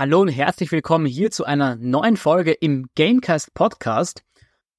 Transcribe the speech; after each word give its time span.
Hallo 0.00 0.20
und 0.20 0.28
herzlich 0.28 0.70
willkommen 0.70 1.06
hier 1.06 1.32
zu 1.32 1.44
einer 1.44 1.74
neuen 1.74 2.16
Folge 2.16 2.52
im 2.52 2.88
Gamecast 2.94 3.52
Podcast. 3.52 4.22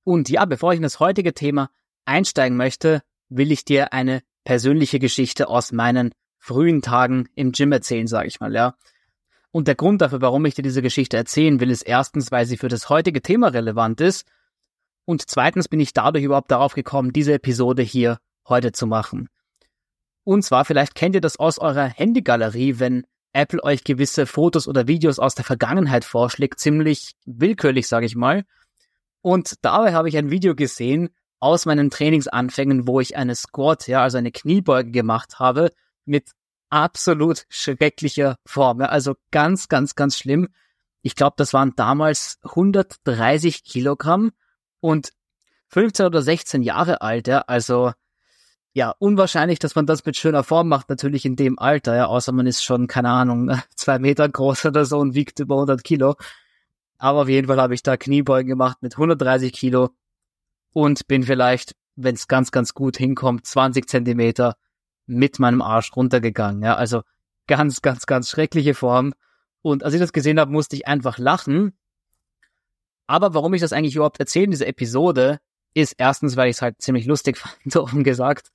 Und 0.06 0.30
ja, 0.30 0.46
bevor 0.46 0.72
ich 0.72 0.78
in 0.78 0.84
das 0.84 1.02
heutige 1.02 1.34
Thema 1.34 1.72
einsteigen 2.06 2.56
möchte, 2.56 3.02
will 3.28 3.52
ich 3.52 3.66
dir 3.66 3.92
eine 3.92 4.22
persönliche 4.46 4.98
Geschichte 4.98 5.50
aus 5.50 5.74
meinen 5.74 6.14
frühen 6.38 6.82
Tagen 6.82 7.28
im 7.36 7.52
Gym 7.52 7.74
erzählen, 7.74 8.08
sage 8.08 8.30
ich 8.30 8.40
mal, 8.40 8.56
ja. 8.56 8.78
Und 9.52 9.68
der 9.68 9.76
Grund 9.76 10.02
dafür, 10.02 10.22
warum 10.22 10.46
ich 10.46 10.56
dir 10.56 10.62
diese 10.62 10.82
Geschichte 10.82 11.18
erzählen 11.18 11.60
will, 11.60 11.70
ist 11.70 11.82
erstens, 11.82 12.32
weil 12.32 12.46
sie 12.46 12.56
für 12.56 12.70
das 12.70 12.88
heutige 12.88 13.22
Thema 13.22 13.50
relevant 13.50 14.00
ist. 14.00 14.26
Und 15.04 15.30
zweitens 15.30 15.68
bin 15.68 15.82
ich 15.82 15.92
dadurch 15.92 16.24
überhaupt 16.24 16.50
darauf 16.50 16.76
gekommen, 16.76 17.12
diese 17.12 17.34
Episode 17.34 17.84
hier 17.84 18.20
heute 18.48 18.72
zu 18.72 18.88
machen. 18.88 19.28
Und 20.24 20.44
zwar, 20.44 20.64
vielleicht 20.64 20.96
kennt 20.96 21.14
ihr 21.14 21.20
das 21.20 21.38
aus 21.38 21.60
eurer 21.60 21.90
Handygalerie, 21.90 22.80
wenn 22.80 23.06
Apple 23.34 23.64
euch 23.64 23.84
gewisse 23.84 24.26
Fotos 24.26 24.68
oder 24.68 24.88
Videos 24.88 25.20
aus 25.20 25.36
der 25.36 25.46
Vergangenheit 25.46 26.06
vorschlägt, 26.06 26.60
ziemlich 26.60 27.16
willkürlich, 27.26 27.88
sage 27.88 28.06
ich 28.06 28.16
mal. 28.16 28.46
Und 29.22 29.56
dabei 29.64 29.94
habe 29.94 30.10
ich 30.10 30.18
ein 30.18 30.32
Video 30.32 30.56
gesehen 30.56 31.10
aus 31.40 31.66
meinen 31.66 31.90
Trainingsanfängen, 31.90 32.88
wo 32.88 33.00
ich 33.00 33.16
eine 33.16 33.36
Squat, 33.36 33.88
ja, 33.88 34.02
also 34.02 34.18
eine 34.18 34.32
Kniebeuge 34.32 34.92
gemacht 34.92 35.40
habe 35.40 35.72
mit 36.06 36.32
absolut 36.70 37.46
schrecklicher 37.50 38.38
Form. 38.46 38.82
Ja, 38.82 38.88
also 38.88 39.16
ganz, 39.32 39.68
ganz, 39.68 39.96
ganz 39.96 40.18
schlimm. 40.18 40.50
Ich 41.02 41.16
glaube, 41.16 41.36
das 41.38 41.54
waren 41.54 41.74
damals 41.76 42.40
130 42.44 43.64
Kilogramm 43.64 44.32
und 44.82 45.12
15 45.70 46.06
oder 46.08 46.22
16 46.22 46.62
Jahre 46.64 47.02
alt, 47.02 47.28
ja, 47.28 47.40
also 47.42 47.94
ja, 48.74 48.94
unwahrscheinlich, 49.00 49.60
dass 49.60 49.76
man 49.76 49.86
das 49.86 50.06
mit 50.06 50.16
schöner 50.16 50.44
Form 50.44 50.68
macht, 50.68 50.90
natürlich 50.90 51.26
in 51.26 51.36
dem 51.36 51.58
Alter, 51.58 51.96
ja, 51.96 52.06
außer 52.06 52.32
man 52.32 52.48
ist 52.48 52.64
schon, 52.64 52.88
keine 52.88 53.10
Ahnung, 53.10 53.52
zwei 53.76 54.00
Meter 54.00 54.30
groß 54.30 54.66
oder 54.66 54.86
so 54.86 55.00
und 55.00 55.16
wiegt 55.16 55.40
über 55.40 55.56
100 55.56 55.84
Kilo. 55.84 56.16
Aber 56.98 57.22
auf 57.22 57.30
jeden 57.30 57.48
Fall 57.48 57.60
habe 57.60 57.74
ich 57.74 57.84
da 57.84 57.98
Kniebeugen 57.98 58.50
gemacht 58.50 58.78
mit 58.82 58.94
130 58.94 59.54
Kilo 59.54 59.90
und 60.74 61.08
bin 61.08 61.24
vielleicht, 61.24 61.76
wenn 61.96 62.16
es 62.16 62.28
ganz, 62.28 62.52
ganz 62.52 62.74
gut 62.74 62.98
hinkommt, 62.98 63.46
20 63.46 63.88
Zentimeter 63.88 64.56
mit 65.06 65.40
meinem 65.40 65.62
Arsch 65.62 65.96
runtergegangen, 65.96 66.62
ja, 66.62 66.76
also 66.76 67.02
ganz, 67.48 67.82
ganz, 67.82 68.06
ganz 68.06 68.30
schreckliche 68.30 68.76
Form. 68.76 69.14
Und 69.62 69.84
als 69.84 69.94
ich 69.96 70.00
das 70.00 70.14
gesehen 70.14 70.40
habe, 70.40 70.52
musste 70.52 70.76
ich 70.76 70.88
einfach 70.88 71.18
lachen. 71.18 71.74
Aber 73.08 73.34
warum 73.34 73.54
ich 73.56 73.62
das 73.62 73.74
eigentlich 73.74 73.96
überhaupt 73.96 74.20
erzähle 74.20 74.46
in 74.46 74.52
dieser 74.52 74.68
Episode, 74.68 75.40
ist 75.82 75.96
erstens, 75.98 76.36
weil 76.38 76.50
ich 76.50 76.58
es 76.58 76.62
halt 76.62 76.82
ziemlich 76.82 77.06
lustig 77.06 77.38
fand, 77.64 77.76
offen 77.76 78.04
gesagt. 78.04 78.50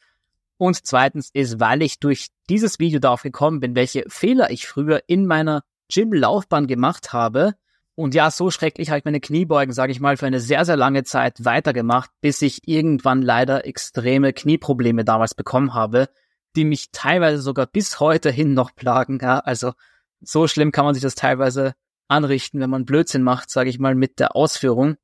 Und 0.57 0.87
zweitens 0.87 1.31
ist, 1.33 1.59
weil 1.61 1.83
ich 1.83 1.99
durch 1.99 2.29
dieses 2.49 2.79
Video 2.79 3.01
darauf 3.01 3.23
gekommen 3.23 3.61
bin, 3.61 3.75
welche 3.75 4.05
Fehler 4.09 4.51
ich 4.51 4.67
früher 4.67 5.03
in 5.07 5.27
meiner 5.27 5.63
Gym-Laufbahn 5.93 6.67
gemacht 6.67 7.13
habe. 7.13 7.55
Und 7.97 8.15
ja, 8.15 8.31
so 8.31 8.51
schrecklich 8.51 8.91
habe 8.91 8.99
ich 8.99 9.05
meine 9.05 9.21
Kniebeugen, 9.21 9.73
sage 9.73 9.93
ich 9.93 10.01
mal, 10.01 10.17
für 10.17 10.27
eine 10.27 10.41
sehr, 10.41 10.65
sehr 10.65 10.77
lange 10.77 11.05
Zeit 11.05 11.45
weitergemacht, 11.45 12.11
bis 12.21 12.43
ich 12.43 12.67
irgendwann 12.67 13.23
leider 13.23 13.67
extreme 13.67 14.33
Knieprobleme 14.33 15.05
damals 15.05 15.35
bekommen 15.35 15.75
habe, 15.75 16.09
die 16.57 16.65
mich 16.65 16.91
teilweise 16.93 17.41
sogar 17.41 17.67
bis 17.67 18.01
heute 18.01 18.31
hin 18.31 18.55
noch 18.55 18.75
plagen. 18.75 19.19
Ja, 19.21 19.39
also 19.41 19.73
so 20.21 20.47
schlimm 20.49 20.73
kann 20.73 20.85
man 20.85 20.95
sich 20.95 21.03
das 21.03 21.15
teilweise 21.15 21.75
anrichten, 22.09 22.61
wenn 22.61 22.71
man 22.71 22.85
Blödsinn 22.85 23.23
macht, 23.23 23.51
sage 23.51 23.71
ich 23.71 23.79
mal, 23.79 23.95
mit 23.95 24.19
der 24.19 24.37
Ausführung. 24.37 24.97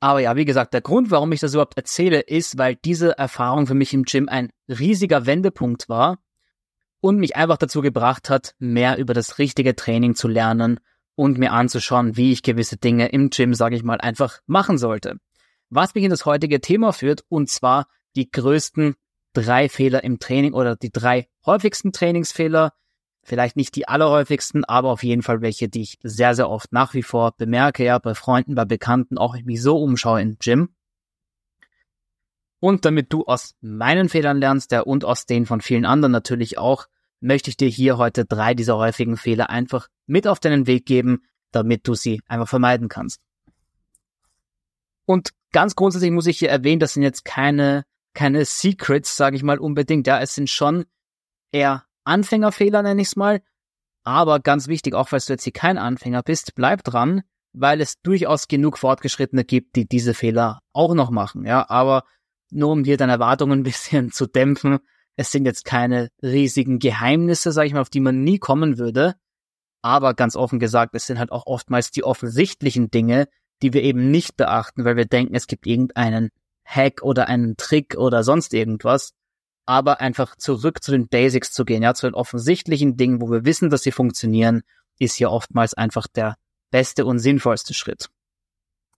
Aber 0.00 0.20
ja, 0.20 0.34
wie 0.34 0.46
gesagt, 0.46 0.72
der 0.72 0.80
Grund, 0.80 1.10
warum 1.10 1.30
ich 1.32 1.40
das 1.40 1.52
überhaupt 1.52 1.76
erzähle, 1.76 2.20
ist, 2.20 2.56
weil 2.56 2.74
diese 2.74 3.18
Erfahrung 3.18 3.66
für 3.66 3.74
mich 3.74 3.92
im 3.92 4.04
Gym 4.04 4.28
ein 4.28 4.50
riesiger 4.66 5.26
Wendepunkt 5.26 5.90
war 5.90 6.18
und 7.00 7.18
mich 7.18 7.36
einfach 7.36 7.58
dazu 7.58 7.82
gebracht 7.82 8.30
hat, 8.30 8.54
mehr 8.58 8.96
über 8.96 9.12
das 9.12 9.38
richtige 9.38 9.76
Training 9.76 10.14
zu 10.14 10.26
lernen 10.26 10.80
und 11.16 11.38
mir 11.38 11.52
anzuschauen, 11.52 12.16
wie 12.16 12.32
ich 12.32 12.42
gewisse 12.42 12.78
Dinge 12.78 13.08
im 13.08 13.28
Gym, 13.28 13.52
sage 13.52 13.76
ich 13.76 13.82
mal, 13.82 14.00
einfach 14.00 14.40
machen 14.46 14.78
sollte. 14.78 15.18
Was 15.68 15.94
mich 15.94 16.04
in 16.04 16.10
das 16.10 16.24
heutige 16.24 16.62
Thema 16.62 16.92
führt, 16.92 17.22
und 17.28 17.50
zwar 17.50 17.86
die 18.16 18.30
größten 18.30 18.94
drei 19.34 19.68
Fehler 19.68 20.02
im 20.02 20.18
Training 20.18 20.54
oder 20.54 20.76
die 20.76 20.90
drei 20.90 21.28
häufigsten 21.44 21.92
Trainingsfehler, 21.92 22.72
Vielleicht 23.22 23.56
nicht 23.56 23.76
die 23.76 23.86
allerhäufigsten, 23.86 24.64
aber 24.64 24.88
auf 24.88 25.02
jeden 25.02 25.22
Fall 25.22 25.42
welche, 25.42 25.68
die 25.68 25.82
ich 25.82 25.98
sehr, 26.02 26.34
sehr 26.34 26.48
oft 26.48 26.72
nach 26.72 26.94
wie 26.94 27.02
vor 27.02 27.32
bemerke, 27.36 27.84
ja, 27.84 27.98
bei 27.98 28.14
Freunden, 28.14 28.54
bei 28.54 28.64
Bekannten, 28.64 29.18
auch 29.18 29.34
wenn 29.34 29.40
ich 29.40 29.46
mich 29.46 29.62
so 29.62 29.80
umschaue 29.80 30.22
im 30.22 30.38
Gym. 30.38 30.70
Und 32.60 32.84
damit 32.84 33.12
du 33.12 33.24
aus 33.24 33.54
meinen 33.60 34.08
Fehlern 34.08 34.38
lernst, 34.38 34.72
ja, 34.72 34.80
und 34.80 35.04
aus 35.04 35.26
denen 35.26 35.46
von 35.46 35.60
vielen 35.60 35.84
anderen 35.84 36.12
natürlich 36.12 36.58
auch, 36.58 36.86
möchte 37.20 37.50
ich 37.50 37.56
dir 37.56 37.68
hier 37.68 37.98
heute 37.98 38.24
drei 38.24 38.54
dieser 38.54 38.76
häufigen 38.76 39.16
Fehler 39.16 39.50
einfach 39.50 39.88
mit 40.06 40.26
auf 40.26 40.40
deinen 40.40 40.66
Weg 40.66 40.86
geben, 40.86 41.22
damit 41.52 41.86
du 41.86 41.94
sie 41.94 42.22
einfach 42.26 42.48
vermeiden 42.48 42.88
kannst. 42.88 43.20
Und 45.04 45.30
ganz 45.52 45.74
grundsätzlich 45.74 46.10
muss 46.10 46.26
ich 46.26 46.38
hier 46.38 46.50
erwähnen, 46.50 46.80
das 46.80 46.94
sind 46.94 47.02
jetzt 47.02 47.24
keine, 47.24 47.84
keine 48.14 48.44
Secrets, 48.44 49.16
sage 49.16 49.36
ich 49.36 49.42
mal 49.42 49.58
unbedingt. 49.58 50.06
Ja, 50.06 50.20
es 50.20 50.34
sind 50.34 50.48
schon 50.48 50.86
eher 51.52 51.84
Anfängerfehler, 52.04 52.82
nenne 52.82 53.02
ich 53.02 53.08
es 53.08 53.16
mal. 53.16 53.40
Aber 54.02 54.40
ganz 54.40 54.68
wichtig, 54.68 54.94
auch 54.94 55.08
falls 55.08 55.26
du 55.26 55.34
jetzt 55.34 55.44
hier 55.44 55.52
kein 55.52 55.78
Anfänger 55.78 56.22
bist, 56.22 56.54
bleib 56.54 56.84
dran, 56.84 57.22
weil 57.52 57.80
es 57.80 58.00
durchaus 58.00 58.48
genug 58.48 58.78
Fortgeschrittene 58.78 59.44
gibt, 59.44 59.76
die 59.76 59.86
diese 59.86 60.14
Fehler 60.14 60.60
auch 60.72 60.94
noch 60.94 61.10
machen. 61.10 61.44
Ja, 61.44 61.68
aber 61.68 62.04
nur 62.50 62.70
um 62.70 62.82
dir 62.84 62.96
deine 62.96 63.12
Erwartungen 63.12 63.60
ein 63.60 63.62
bisschen 63.64 64.12
zu 64.12 64.26
dämpfen, 64.26 64.78
es 65.16 65.30
sind 65.30 65.44
jetzt 65.44 65.64
keine 65.64 66.08
riesigen 66.22 66.78
Geheimnisse, 66.78 67.52
sage 67.52 67.66
ich 67.66 67.74
mal, 67.74 67.80
auf 67.80 67.90
die 67.90 68.00
man 68.00 68.24
nie 68.24 68.38
kommen 68.38 68.78
würde. 68.78 69.16
Aber 69.82 70.14
ganz 70.14 70.36
offen 70.36 70.58
gesagt, 70.58 70.94
es 70.94 71.06
sind 71.06 71.18
halt 71.18 71.32
auch 71.32 71.46
oftmals 71.46 71.90
die 71.90 72.04
offensichtlichen 72.04 72.90
Dinge, 72.90 73.28
die 73.62 73.72
wir 73.72 73.82
eben 73.82 74.10
nicht 74.10 74.36
beachten, 74.36 74.84
weil 74.84 74.96
wir 74.96 75.06
denken, 75.06 75.34
es 75.34 75.46
gibt 75.46 75.66
irgendeinen 75.66 76.30
Hack 76.64 77.02
oder 77.02 77.28
einen 77.28 77.56
Trick 77.56 77.96
oder 77.96 78.22
sonst 78.24 78.54
irgendwas 78.54 79.12
aber 79.70 80.00
einfach 80.00 80.34
zurück 80.34 80.82
zu 80.82 80.90
den 80.90 81.06
Basics 81.06 81.52
zu 81.52 81.64
gehen, 81.64 81.84
ja, 81.84 81.94
zu 81.94 82.08
den 82.08 82.14
offensichtlichen 82.14 82.96
Dingen, 82.96 83.20
wo 83.20 83.30
wir 83.30 83.44
wissen, 83.44 83.70
dass 83.70 83.84
sie 83.84 83.92
funktionieren, 83.92 84.62
ist 84.98 85.14
hier 85.14 85.30
oftmals 85.30 85.74
einfach 85.74 86.08
der 86.08 86.34
beste 86.72 87.06
und 87.06 87.20
sinnvollste 87.20 87.72
Schritt. 87.72 88.08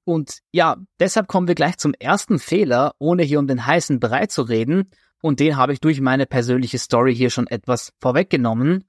Und 0.04 0.38
ja, 0.50 0.78
deshalb 0.98 1.28
kommen 1.28 1.46
wir 1.46 1.54
gleich 1.54 1.76
zum 1.76 1.92
ersten 1.92 2.38
Fehler, 2.38 2.94
ohne 2.98 3.22
hier 3.22 3.38
um 3.38 3.46
den 3.46 3.66
heißen 3.66 4.00
Brei 4.00 4.28
zu 4.28 4.40
reden. 4.40 4.90
Und 5.20 5.40
den 5.40 5.58
habe 5.58 5.74
ich 5.74 5.80
durch 5.80 6.00
meine 6.00 6.24
persönliche 6.24 6.78
Story 6.78 7.14
hier 7.14 7.28
schon 7.28 7.48
etwas 7.48 7.92
vorweggenommen. 8.00 8.88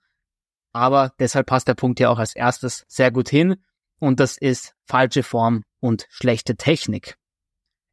Aber 0.71 1.11
deshalb 1.19 1.47
passt 1.47 1.67
der 1.67 1.75
Punkt 1.75 1.99
hier 1.99 2.11
auch 2.11 2.17
als 2.17 2.33
erstes 2.33 2.85
sehr 2.87 3.11
gut 3.11 3.27
hin. 3.27 3.57
Und 3.99 4.21
das 4.21 4.37
ist 4.37 4.73
falsche 4.85 5.21
Form 5.21 5.63
und 5.81 6.07
schlechte 6.09 6.55
Technik. 6.55 7.17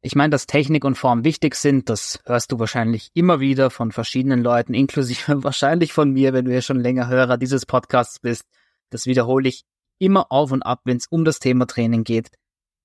Ich 0.03 0.15
meine, 0.15 0.31
dass 0.31 0.47
Technik 0.47 0.83
und 0.83 0.95
Form 0.95 1.23
wichtig 1.23 1.53
sind, 1.53 1.87
das 1.87 2.19
hörst 2.25 2.51
du 2.51 2.57
wahrscheinlich 2.57 3.11
immer 3.13 3.39
wieder 3.39 3.69
von 3.69 3.91
verschiedenen 3.91 4.41
Leuten, 4.41 4.73
inklusive 4.75 5.43
wahrscheinlich 5.43 5.93
von 5.93 6.11
mir, 6.11 6.33
wenn 6.33 6.45
du 6.45 6.53
ja 6.53 6.61
schon 6.61 6.79
länger 6.79 7.07
Hörer 7.07 7.37
dieses 7.37 7.65
Podcasts 7.65 8.19
bist. 8.19 8.45
Das 8.89 9.05
wiederhole 9.05 9.47
ich 9.47 9.63
immer 9.99 10.31
auf 10.31 10.51
und 10.51 10.63
ab, 10.63 10.81
wenn 10.85 10.97
es 10.97 11.05
um 11.07 11.23
das 11.23 11.39
Thema 11.39 11.67
Training 11.67 12.03
geht. 12.03 12.29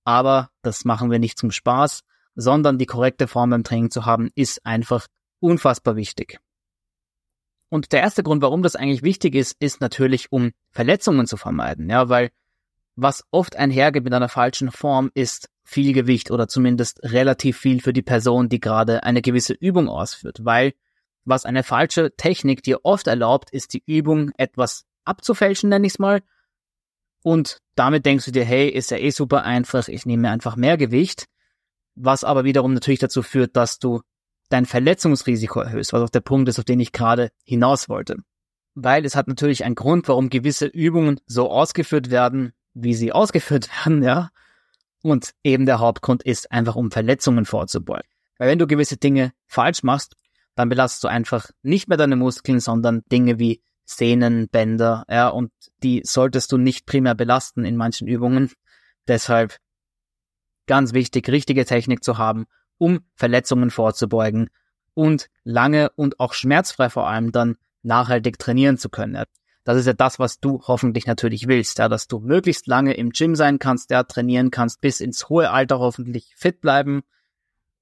Aber 0.05 0.51
das 0.63 0.85
machen 0.85 1.11
wir 1.11 1.19
nicht 1.19 1.39
zum 1.39 1.51
Spaß, 1.51 2.03
sondern 2.35 2.77
die 2.79 2.87
korrekte 2.87 3.27
Form 3.27 3.51
beim 3.51 3.65
Training 3.65 3.91
zu 3.91 4.05
haben, 4.05 4.31
ist 4.35 4.65
einfach 4.67 5.07
unfassbar 5.41 5.97
wichtig. 5.97 6.39
Und 7.71 7.93
der 7.93 8.01
erste 8.01 8.23
Grund, 8.23 8.43
warum 8.43 8.63
das 8.63 8.77
eigentlich 8.77 9.03
wichtig 9.03 9.35
ist, 9.35 9.57
ist 9.59 9.81
natürlich, 9.81 10.31
um 10.31 10.53
Verletzungen 10.71 11.27
zu 11.27 11.37
vermeiden. 11.37 11.89
Ja, 11.89 12.09
weil 12.11 12.31
was 12.95 13.25
oft 13.31 13.57
einhergeht 13.57 14.05
mit 14.05 14.13
einer 14.13 14.29
falschen 14.29 14.71
Form, 14.71 15.11
ist 15.15 15.49
viel 15.67 15.93
Gewicht 15.93 16.31
oder 16.31 16.47
zumindest 16.47 17.01
relativ 17.03 17.59
viel 17.59 17.81
für 17.81 17.93
die 17.93 18.03
Person, 18.03 18.49
die 18.49 18.61
gerade 18.61 19.03
eine 19.03 19.21
gewisse 19.21 19.53
Übung 19.53 19.89
ausführt, 19.89 20.45
weil 20.45 20.75
was 21.25 21.45
eine 21.45 21.65
falsche 21.65 22.15
Technik 22.17 22.63
dir 22.63 22.85
oft 22.85 23.09
erlaubt, 23.09 23.51
ist 23.51 23.75
die 23.75 23.83
Übung 23.85 24.31
etwas 24.37 24.85
abzufälschen, 25.05 25.69
nenne 25.69 25.87
ich 25.87 25.95
es 25.95 25.99
mal. 25.99 26.23
Und 27.25 27.59
damit 27.75 28.07
denkst 28.07 28.27
du 28.27 28.31
dir, 28.31 28.45
hey, 28.45 28.69
ist 28.69 28.93
ja 28.93 28.99
eh 28.99 29.11
super 29.11 29.43
einfach, 29.43 29.89
ich 29.89 30.07
nehme 30.07 30.31
einfach 30.31 30.55
mehr 30.55 30.77
Gewicht, 30.77 31.27
was 31.97 32.23
aber 32.23 32.45
wiederum 32.45 32.73
natürlich 32.73 33.01
dazu 33.01 33.23
führt, 33.23 33.57
dass 33.57 33.81
du 33.81 34.03
dein 34.49 34.67
Verletzungsrisiko 34.67 35.59
erhöhst, 35.59 35.93
was 35.93 36.03
auch 36.03 36.11
der 36.11 36.21
Punkt 36.21 36.49
ist, 36.49 36.61
auf 36.61 36.65
den 36.65 36.79
ich 36.79 36.93
gerade 36.93 37.33
hinaus 37.43 37.89
wollte. 37.89 38.19
Weil 38.75 39.05
es 39.05 39.17
hat 39.17 39.27
natürlich 39.27 39.65
einen 39.65 39.75
Grund, 39.75 40.07
warum 40.07 40.31
gewisse 40.31 40.67
Übungen 40.67 41.19
so 41.27 41.51
ausgeführt 41.51 42.11
werden, 42.11 42.53
wie 42.73 42.95
sie 42.95 43.11
ausgeführt 43.11 43.69
werden, 43.85 44.05
ja. 44.05 44.31
Und 45.07 45.35
eben 45.45 45.67
der 45.67 45.79
Hauptgrund 45.79 46.25
ist 46.25 46.51
einfach, 46.51 46.75
um 46.75 46.91
Verletzungen 46.91 47.45
vorzubeugen. 47.45 48.11
Weil 48.39 48.49
wenn 48.49 48.59
du 48.59 48.67
gewisse 48.67 48.97
Dinge 48.97 49.33
falsch 49.47 49.85
machst, 49.85 50.17
dann 50.57 50.69
belastest 50.69 51.05
du 51.05 51.09
einfach 51.09 51.49
nicht 51.63 51.87
mehr 51.87 51.97
deine 51.97 52.17
Muskeln, 52.17 52.59
sondern 52.59 53.03
Dinge 53.13 53.39
wie 53.39 53.63
Sehnen, 53.85 54.49
Bänder, 54.49 55.05
ja, 55.09 55.29
und 55.29 55.53
die 55.85 56.03
solltest 56.05 56.51
du 56.51 56.59
nicht 56.59 56.87
primär 56.87 57.15
belasten 57.15 57.65
in 57.65 57.77
manchen 57.77 58.09
Übungen. 58.09 58.51
Deshalb 59.07 59.59
ganz 60.67 60.93
wichtig, 60.93 61.29
richtige 61.29 61.65
Technik 61.65 62.03
zu 62.03 62.19
haben, 62.19 62.47
um 62.77 62.99
Verletzungen 63.15 63.71
vorzubeugen 63.71 64.51
und 64.93 65.29
lange 65.45 65.91
und 65.91 66.19
auch 66.19 66.33
schmerzfrei 66.33 66.91
vor 66.91 67.07
allem 67.07 67.31
dann 67.31 67.59
nachhaltig 67.85 68.41
trainieren 68.41 68.77
zu 68.77 68.89
können. 68.89 69.23
Das 69.67 69.77
ist 69.77 69.87
ja 69.87 69.95
das, 69.95 70.21
was 70.21 70.39
du 70.39 70.63
hoffentlich 70.69 71.07
natürlich 71.07 71.49
willst, 71.49 71.79
ja, 71.81 71.89
dass 71.89 72.07
du 72.07 72.21
möglichst 72.21 72.69
lange 72.69 72.95
im 72.95 73.11
Gym 73.11 73.35
sein 73.35 73.59
kannst, 73.59 73.91
ja, 73.91 74.05
trainieren 74.05 74.53
kannst, 74.53 74.81
bis 74.81 75.01
ins 75.01 75.29
hohe 75.29 75.51
Alter 75.51 75.81
hoffentlich 75.81 76.33
fit 76.37 76.61
bleiben. 76.61 77.03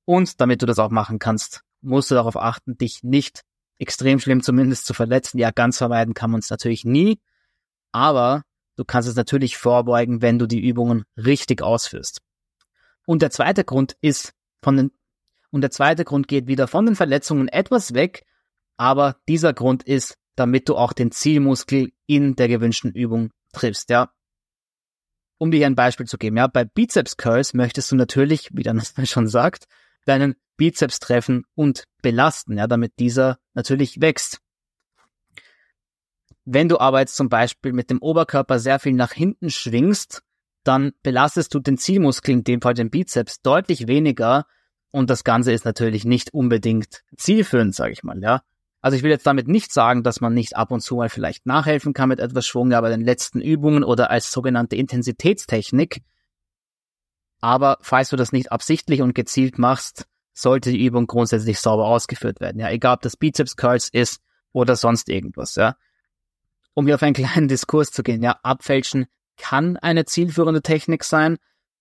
Und 0.07 0.41
damit 0.41 0.63
du 0.63 0.67
das 0.67 0.79
auch 0.79 0.89
machen 0.89 1.19
kannst, 1.19 1.61
musst 1.83 2.11
du 2.11 2.15
darauf 2.15 2.39
achten, 2.39 2.79
dich 2.79 3.03
nicht 3.03 3.43
extrem 3.77 4.19
schlimm 4.19 4.43
zumindest 4.43 4.87
zu 4.87 4.95
verletzen. 4.95 5.37
Ja, 5.37 5.51
ganz 5.51 5.77
vermeiden 5.77 6.15
kann 6.15 6.31
man 6.31 6.41
es 6.41 6.49
natürlich 6.49 6.87
nie, 6.87 7.21
aber 7.93 8.45
du 8.77 8.87
kannst 8.87 9.07
es 9.07 9.15
natürlich 9.15 9.59
vorbeugen, 9.59 10.23
wenn 10.23 10.39
du 10.39 10.47
die 10.47 10.67
Übungen 10.67 11.05
richtig 11.19 11.61
ausführst. 11.61 12.23
Und 13.05 13.21
der 13.21 13.31
zweite 13.31 13.63
Grund 13.63 13.95
ist 14.01 14.33
von 14.63 14.79
den, 14.79 14.91
und 15.51 15.61
der 15.61 15.71
zweite 15.71 16.07
Grund 16.07 16.29
geht 16.29 16.47
wieder 16.47 16.67
von 16.67 16.87
den 16.87 16.97
Verletzungen 16.97 17.49
etwas 17.49 17.93
weg, 17.93 18.25
aber 18.79 19.17
dieser 19.29 19.53
Grund 19.53 19.83
ist, 19.83 20.17
damit 20.37 20.69
du 20.69 20.77
auch 20.77 20.93
den 20.93 21.11
Zielmuskel 21.11 21.93
in 22.07 22.37
der 22.37 22.49
gewünschten 22.49 22.93
Übung 22.93 23.31
triffst, 23.53 23.91
ja. 23.91 24.13
Um 25.39 25.51
dir 25.51 25.67
ein 25.67 25.75
Beispiel 25.75 26.07
zu 26.07 26.19
geben, 26.19 26.37
ja, 26.37 26.47
bei 26.47 26.65
Bizeps 26.65 27.17
Curls 27.17 27.55
möchtest 27.55 27.91
du 27.93 27.97
natürlich, 27.97 28.51
wie 28.53 28.63
der 28.63 28.75
Name 28.75 28.85
schon 29.07 29.29
sagt, 29.29 29.67
deinen 30.05 30.37
Bizeps 30.57 31.01
treffen 31.01 31.45
und 31.55 31.85
belasten, 32.03 32.57
ja, 32.59 32.67
damit 32.67 32.99
dieser 32.99 33.39
natürlich 33.55 34.01
wächst. 34.01 34.41
Wenn 36.45 36.69
du 36.69 36.79
aber 36.79 37.01
jetzt 37.01 37.17
zum 37.17 37.29
Beispiel 37.29 37.73
mit 37.73 37.91
dem 37.91 38.03
Oberkörper 38.03 38.59
sehr 38.59 38.79
viel 38.79 38.93
nach 38.93 39.13
hinten 39.13 39.51
schwingst, 39.51 40.23
dann 40.63 40.93
belastest 41.03 41.55
du 41.55 41.61
den 41.61 41.79
Zielmuskel, 41.79 42.35
in 42.35 42.45
dem 42.45 42.61
Fall 42.61 42.75
den 42.75 42.91
Bizeps, 42.91 43.41
deutlich 43.41 43.87
weniger 43.87 44.47
und 44.91 45.11
das 45.11 45.25
Ganze 45.25 45.53
ist 45.53 45.65
natürlich 45.65 46.05
nicht 46.05 46.33
unbedingt 46.33 47.03
zielführend, 47.17 47.75
sage 47.75 47.93
ich 47.93 48.03
mal, 48.03 48.21
ja. 48.23 48.43
Also 48.85 48.99
ich 48.99 49.03
will 49.03 49.11
jetzt 49.11 49.27
damit 49.27 49.49
nicht 49.49 49.73
sagen, 49.73 50.03
dass 50.03 50.21
man 50.21 50.35
nicht 50.35 50.57
ab 50.57 50.71
und 50.71 50.83
zu 50.83 50.97
mal 50.97 51.09
vielleicht 51.09 51.47
nachhelfen 51.47 51.95
kann 51.95 52.11
mit 52.11 52.21
etwas 52.21 52.47
Schwung, 52.47 52.71
aber 52.75 52.91
den 52.91 53.01
letzten 53.01 53.41
Übungen 53.41 53.83
oder 53.83 54.11
als 54.11 54.31
sogenannte 54.31 54.77
Intensitätstechnik. 54.77 56.03
Aber 57.41 57.79
falls 57.81 58.11
du 58.11 58.17
das 58.17 58.33
nicht 58.33 58.53
absichtlich 58.53 59.01
und 59.01 59.15
gezielt 59.15 59.59
machst, 59.59 60.05
sollte 60.35 60.71
die 60.71 60.85
Übung 60.85 61.07
grundsätzlich 61.07 61.61
sauber 61.61 61.87
ausgeführt 61.87 62.41
werden. 62.41 62.61
Ja, 62.61 62.69
egal 62.69 62.97
ob 62.97 63.01
das 63.01 63.17
Bizeps 63.17 63.57
Curls 63.57 63.89
ist 63.89 64.21
oder 64.53 64.77
sonst 64.77 65.09
irgendwas, 65.09 65.55
ja. 65.55 65.77
Um 66.75 66.85
hier 66.85 66.97
auf 66.97 67.03
einen 67.03 67.15
kleinen 67.15 67.49
Diskurs 67.49 67.91
zu 67.91 68.03
gehen, 68.03 68.23
ja, 68.23 68.39
abfälschen 68.43 69.07
kann 69.39 69.79
eine 69.79 70.05
zielführende 70.05 70.61
Technik 70.61 71.05
sein, 71.05 71.39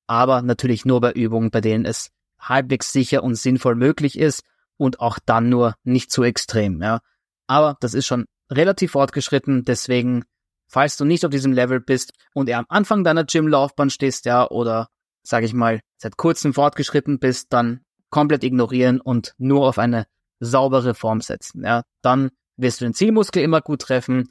aber 0.07 0.41
natürlich 0.41 0.85
nur 0.85 1.01
bei 1.01 1.11
Übungen, 1.11 1.51
bei 1.51 1.59
denen 1.59 1.83
es 1.83 2.11
halbwegs 2.39 2.93
sicher 2.93 3.23
und 3.23 3.35
sinnvoll 3.35 3.75
möglich 3.75 4.17
ist 4.17 4.45
und 4.77 4.99
auch 4.99 5.19
dann 5.25 5.49
nur 5.49 5.75
nicht 5.83 6.11
zu 6.11 6.23
extrem, 6.23 6.81
ja. 6.81 6.99
Aber 7.47 7.77
das 7.79 7.93
ist 7.93 8.05
schon 8.05 8.25
relativ 8.51 8.91
fortgeschritten, 8.91 9.65
deswegen, 9.65 10.23
falls 10.67 10.97
du 10.97 11.05
nicht 11.05 11.25
auf 11.25 11.31
diesem 11.31 11.53
Level 11.53 11.79
bist 11.79 12.13
und 12.33 12.49
eher 12.49 12.59
am 12.59 12.65
Anfang 12.69 13.03
deiner 13.03 13.23
Gym-Laufbahn 13.23 13.89
stehst, 13.89 14.25
ja, 14.25 14.49
oder 14.49 14.87
sag 15.23 15.43
ich 15.43 15.53
mal, 15.53 15.81
seit 15.97 16.17
kurzem 16.17 16.53
fortgeschritten 16.53 17.19
bist, 17.19 17.53
dann 17.53 17.81
komplett 18.09 18.43
ignorieren 18.43 18.99
und 19.01 19.33
nur 19.37 19.67
auf 19.67 19.79
eine 19.79 20.05
saubere 20.39 20.93
Form 20.93 21.21
setzen, 21.21 21.63
ja. 21.63 21.83
Dann 22.01 22.31
wirst 22.57 22.81
du 22.81 22.85
den 22.85 22.93
Zielmuskel 22.93 23.43
immer 23.43 23.61
gut 23.61 23.81
treffen 23.81 24.29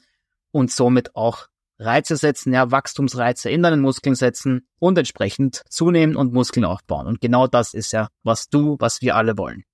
und 0.50 0.70
somit 0.70 1.16
auch 1.16 1.48
Reize 1.78 2.16
setzen, 2.16 2.52
ja, 2.52 2.70
Wachstumsreize 2.70 3.50
in 3.50 3.62
deinen 3.62 3.80
Muskeln 3.80 4.14
setzen 4.14 4.68
und 4.78 4.96
entsprechend 4.98 5.62
zunehmen 5.68 6.16
und 6.16 6.32
Muskeln 6.32 6.64
aufbauen. 6.64 7.06
Und 7.06 7.20
genau 7.20 7.46
das 7.46 7.74
ist 7.74 7.92
ja, 7.92 8.08
was 8.22 8.48
du, 8.48 8.76
was 8.78 9.02
wir 9.02 9.16
alle 9.16 9.36
wollen. 9.36 9.64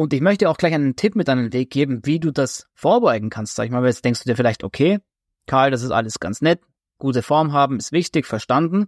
Und 0.00 0.14
ich 0.14 0.22
möchte 0.22 0.48
auch 0.48 0.56
gleich 0.56 0.72
einen 0.72 0.96
Tipp 0.96 1.14
mit 1.14 1.28
an 1.28 1.36
den 1.36 1.52
Weg 1.52 1.68
geben, 1.68 2.00
wie 2.04 2.18
du 2.18 2.30
das 2.30 2.66
vorbeugen 2.72 3.28
kannst. 3.28 3.54
Sag 3.54 3.66
ich 3.66 3.70
mal, 3.70 3.84
jetzt 3.84 4.02
denkst 4.02 4.22
du 4.22 4.30
dir 4.30 4.34
vielleicht, 4.34 4.64
okay, 4.64 5.00
Karl, 5.46 5.70
das 5.70 5.82
ist 5.82 5.90
alles 5.90 6.18
ganz 6.18 6.40
nett, 6.40 6.62
gute 6.96 7.20
Form 7.20 7.52
haben 7.52 7.76
ist 7.76 7.92
wichtig, 7.92 8.24
verstanden. 8.24 8.86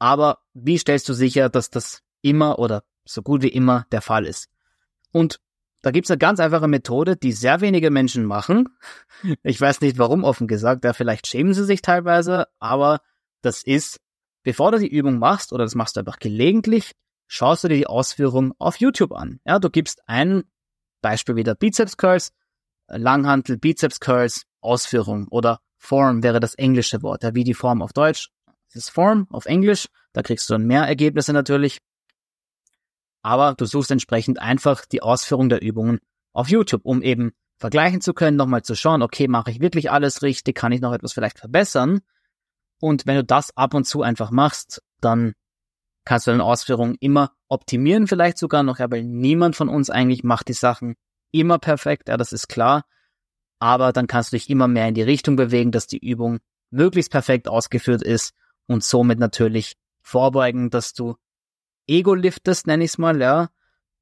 Aber 0.00 0.40
wie 0.52 0.78
stellst 0.78 1.08
du 1.08 1.12
sicher, 1.12 1.48
dass 1.48 1.70
das 1.70 2.02
immer 2.22 2.58
oder 2.58 2.82
so 3.04 3.22
gut 3.22 3.42
wie 3.42 3.50
immer 3.50 3.86
der 3.92 4.02
Fall 4.02 4.26
ist? 4.26 4.48
Und 5.12 5.38
da 5.80 5.92
gibt's 5.92 6.10
eine 6.10 6.18
ganz 6.18 6.40
einfache 6.40 6.66
Methode, 6.66 7.14
die 7.16 7.30
sehr 7.30 7.60
wenige 7.60 7.92
Menschen 7.92 8.24
machen. 8.24 8.68
Ich 9.44 9.60
weiß 9.60 9.80
nicht 9.80 9.96
warum, 9.98 10.24
offen 10.24 10.48
gesagt, 10.48 10.84
ja, 10.84 10.92
vielleicht 10.92 11.28
schämen 11.28 11.54
sie 11.54 11.64
sich 11.64 11.82
teilweise, 11.82 12.48
aber 12.58 13.00
das 13.42 13.62
ist, 13.62 14.00
bevor 14.42 14.72
du 14.72 14.80
die 14.80 14.92
Übung 14.92 15.20
machst, 15.20 15.52
oder 15.52 15.62
das 15.62 15.76
machst 15.76 15.94
du 15.94 16.00
einfach 16.00 16.18
gelegentlich, 16.18 16.96
schaust 17.32 17.64
du 17.64 17.68
dir 17.68 17.76
die 17.76 17.86
Ausführung 17.86 18.52
auf 18.58 18.76
YouTube 18.76 19.12
an. 19.12 19.40
Ja, 19.46 19.58
du 19.58 19.70
gibst 19.70 20.02
ein 20.06 20.44
Beispiel 21.00 21.34
wieder 21.34 21.54
Bizeps 21.54 21.96
Curls, 21.96 22.32
Langhantel, 22.88 23.56
Bizeps 23.56 24.00
Curls, 24.00 24.44
Ausführung 24.60 25.28
oder 25.28 25.60
Form 25.78 26.22
wäre 26.22 26.40
das 26.40 26.54
englische 26.54 27.02
Wort. 27.02 27.22
Ja, 27.22 27.34
wie 27.34 27.42
die 27.42 27.54
Form 27.54 27.80
auf 27.80 27.94
Deutsch. 27.94 28.28
Das 28.68 28.84
ist 28.84 28.90
Form 28.90 29.26
auf 29.30 29.46
Englisch. 29.46 29.88
Da 30.12 30.22
kriegst 30.22 30.48
du 30.48 30.54
dann 30.54 30.66
mehr 30.66 30.82
Ergebnisse 30.82 31.32
natürlich. 31.32 31.78
Aber 33.22 33.54
du 33.54 33.64
suchst 33.64 33.90
entsprechend 33.90 34.38
einfach 34.38 34.84
die 34.84 35.02
Ausführung 35.02 35.48
der 35.48 35.62
Übungen 35.62 36.00
auf 36.34 36.50
YouTube, 36.50 36.82
um 36.84 37.00
eben 37.00 37.32
vergleichen 37.56 38.02
zu 38.02 38.12
können, 38.12 38.36
nochmal 38.36 38.62
zu 38.62 38.74
schauen, 38.74 39.02
okay, 39.02 39.26
mache 39.26 39.50
ich 39.50 39.60
wirklich 39.60 39.90
alles 39.90 40.22
richtig, 40.22 40.54
kann 40.54 40.72
ich 40.72 40.82
noch 40.82 40.92
etwas 40.92 41.14
vielleicht 41.14 41.38
verbessern? 41.38 42.00
Und 42.78 43.06
wenn 43.06 43.16
du 43.16 43.24
das 43.24 43.56
ab 43.56 43.72
und 43.72 43.84
zu 43.84 44.02
einfach 44.02 44.30
machst, 44.30 44.82
dann 45.00 45.34
kannst 46.04 46.26
du 46.26 46.30
deine 46.30 46.44
Ausführungen 46.44 46.96
immer 47.00 47.32
optimieren, 47.48 48.06
vielleicht 48.06 48.38
sogar 48.38 48.62
noch, 48.62 48.78
ja, 48.78 48.90
weil 48.90 49.04
niemand 49.04 49.56
von 49.56 49.68
uns 49.68 49.90
eigentlich 49.90 50.24
macht 50.24 50.48
die 50.48 50.54
Sachen 50.54 50.96
immer 51.30 51.58
perfekt, 51.58 52.08
ja, 52.08 52.16
das 52.16 52.32
ist 52.32 52.48
klar. 52.48 52.84
Aber 53.58 53.92
dann 53.92 54.06
kannst 54.06 54.32
du 54.32 54.36
dich 54.36 54.50
immer 54.50 54.68
mehr 54.68 54.88
in 54.88 54.94
die 54.94 55.02
Richtung 55.02 55.36
bewegen, 55.36 55.70
dass 55.70 55.86
die 55.86 55.98
Übung 55.98 56.40
möglichst 56.70 57.12
perfekt 57.12 57.48
ausgeführt 57.48 58.02
ist 58.02 58.34
und 58.66 58.82
somit 58.82 59.18
natürlich 59.18 59.76
vorbeugen, 60.02 60.70
dass 60.70 60.94
du 60.94 61.16
Ego 61.86 62.14
liftest, 62.14 62.66
nenne 62.66 62.84
ich 62.84 62.92
es 62.92 62.98
mal, 62.98 63.20
ja, 63.20 63.50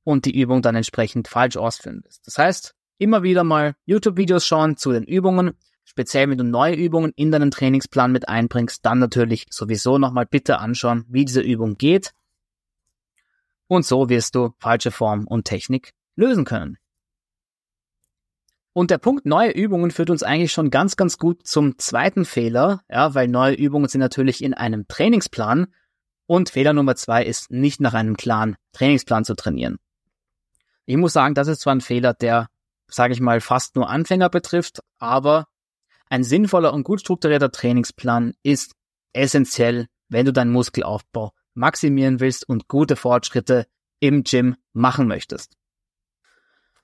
und 0.05 0.25
die 0.25 0.41
Übung 0.41 0.63
dann 0.63 0.77
entsprechend 0.77 1.29
falsch 1.29 1.57
ausführen 1.57 2.03
wirst. 2.05 2.27
Das 2.27 2.39
heißt, 2.39 2.75
immer 2.99 3.23
wieder 3.23 3.45
mal 3.45 3.75
YouTube-Videos 3.85 4.47
schauen 4.47 4.77
zu 4.77 4.93
den 4.93 5.05
Übungen, 5.05 5.53
Speziell 5.85 6.31
wenn 6.31 6.39
du 6.39 6.45
neue 6.45 6.75
Übungen 6.75 7.13
in 7.17 7.33
deinen 7.33 7.51
Trainingsplan 7.51 8.13
mit 8.13 8.29
einbringst, 8.29 8.85
dann 8.87 8.99
natürlich 8.99 9.47
sowieso 9.51 9.99
nochmal 9.99 10.27
bitte 10.27 10.59
anschauen, 10.59 11.05
wie 11.09 11.25
diese 11.25 11.41
Übung 11.41 11.77
geht. 11.77 12.13
Und 13.67 13.85
so 13.85 14.09
wirst 14.09 14.35
du 14.35 14.55
falsche 14.59 14.91
Form 14.91 15.27
und 15.27 15.45
Technik 15.45 15.93
lösen 16.17 16.45
können. 16.45 16.79
Und 18.73 18.91
der 18.91 18.99
Punkt 18.99 19.27
neue 19.27 19.51
Übungen 19.51 19.91
führt 19.91 20.11
uns 20.11 20.23
eigentlich 20.23 20.53
schon 20.53 20.71
ganz, 20.71 20.97
ganz 20.97 21.19
gut 21.19 21.47
zum 21.47 21.77
zweiten 21.79 22.25
Fehler, 22.25 22.83
ja, 22.89 23.15
weil 23.15 23.27
neue 23.27 23.55
Übungen 23.55 23.89
sind 23.89 24.01
natürlich 24.01 24.45
in 24.45 24.55
einem 24.55 24.87
Trainingsplan 24.87 25.67
und 26.27 26.51
Fehler 26.51 26.73
Nummer 26.73 26.95
zwei 26.95 27.25
ist 27.25 27.51
nicht 27.51 27.81
nach 27.81 27.95
einem 27.95 28.17
klaren 28.17 28.57
Trainingsplan 28.73 29.25
zu 29.25 29.35
trainieren. 29.35 29.79
Ich 30.87 30.97
muss 30.97 31.13
sagen, 31.13 31.35
das 31.35 31.49
ist 31.49 31.63
zwar 31.63 31.75
ein 31.75 31.81
Fehler, 31.81 32.15
der, 32.15 32.49
sage 32.87 33.13
ich 33.13 33.21
mal, 33.21 33.41
fast 33.41 33.75
nur 33.75 33.91
Anfänger 33.91 34.29
betrifft, 34.29 34.81
aber 34.99 35.47
ein 36.11 36.25
sinnvoller 36.25 36.75
und 36.75 36.83
gut 36.83 37.01
strukturierter 37.01 37.51
Trainingsplan 37.51 38.35
ist 38.43 38.75
essentiell, 39.13 39.87
wenn 40.09 40.27
du 40.27 40.33
deinen 40.33 40.53
Muskelaufbau 40.53 41.33
maximieren 41.55 42.21
willst 42.21 42.49
und 42.49 42.69
gute 42.69 42.97
Fortschritte 42.97 43.67
im 44.01 44.25
Gym 44.25 44.57
machen 44.73 45.07
möchtest. 45.07 45.57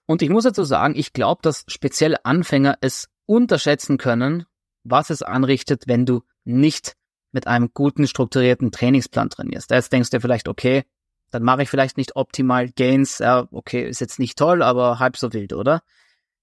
Und 0.07 0.23
ich 0.23 0.31
muss 0.31 0.45
dazu 0.45 0.63
sagen, 0.63 0.95
ich 0.97 1.13
glaube, 1.13 1.41
dass 1.43 1.65
spezielle 1.67 2.25
Anfänger 2.25 2.79
es 2.81 3.09
unterschätzen 3.27 3.99
können, 3.99 4.47
was 4.85 5.11
es 5.11 5.23
anrichtet, 5.23 5.89
wenn 5.89 6.07
du 6.07 6.23
nicht 6.45 6.97
mit 7.33 7.49
einem 7.49 7.71
guten 7.75 8.07
strukturierten 8.07 8.71
Trainingsplan 8.71 9.31
trainierst. 9.31 9.71
Jetzt 9.71 9.93
denkst 9.93 10.11
du 10.11 10.19
dir 10.19 10.21
vielleicht, 10.21 10.47
okay, 10.47 10.85
dann 11.31 11.43
mache 11.43 11.65
ich 11.65 11.69
vielleicht 11.69 11.97
nicht 11.97 12.15
optimal 12.15 12.71
Gains, 12.71 13.19
ja, 13.19 13.49
okay, 13.51 13.89
ist 13.89 14.01
jetzt 14.01 14.21
nicht 14.21 14.39
toll, 14.39 14.63
aber 14.63 15.01
halb 15.01 15.17
so 15.17 15.33
wild, 15.33 15.53
oder? 15.53 15.83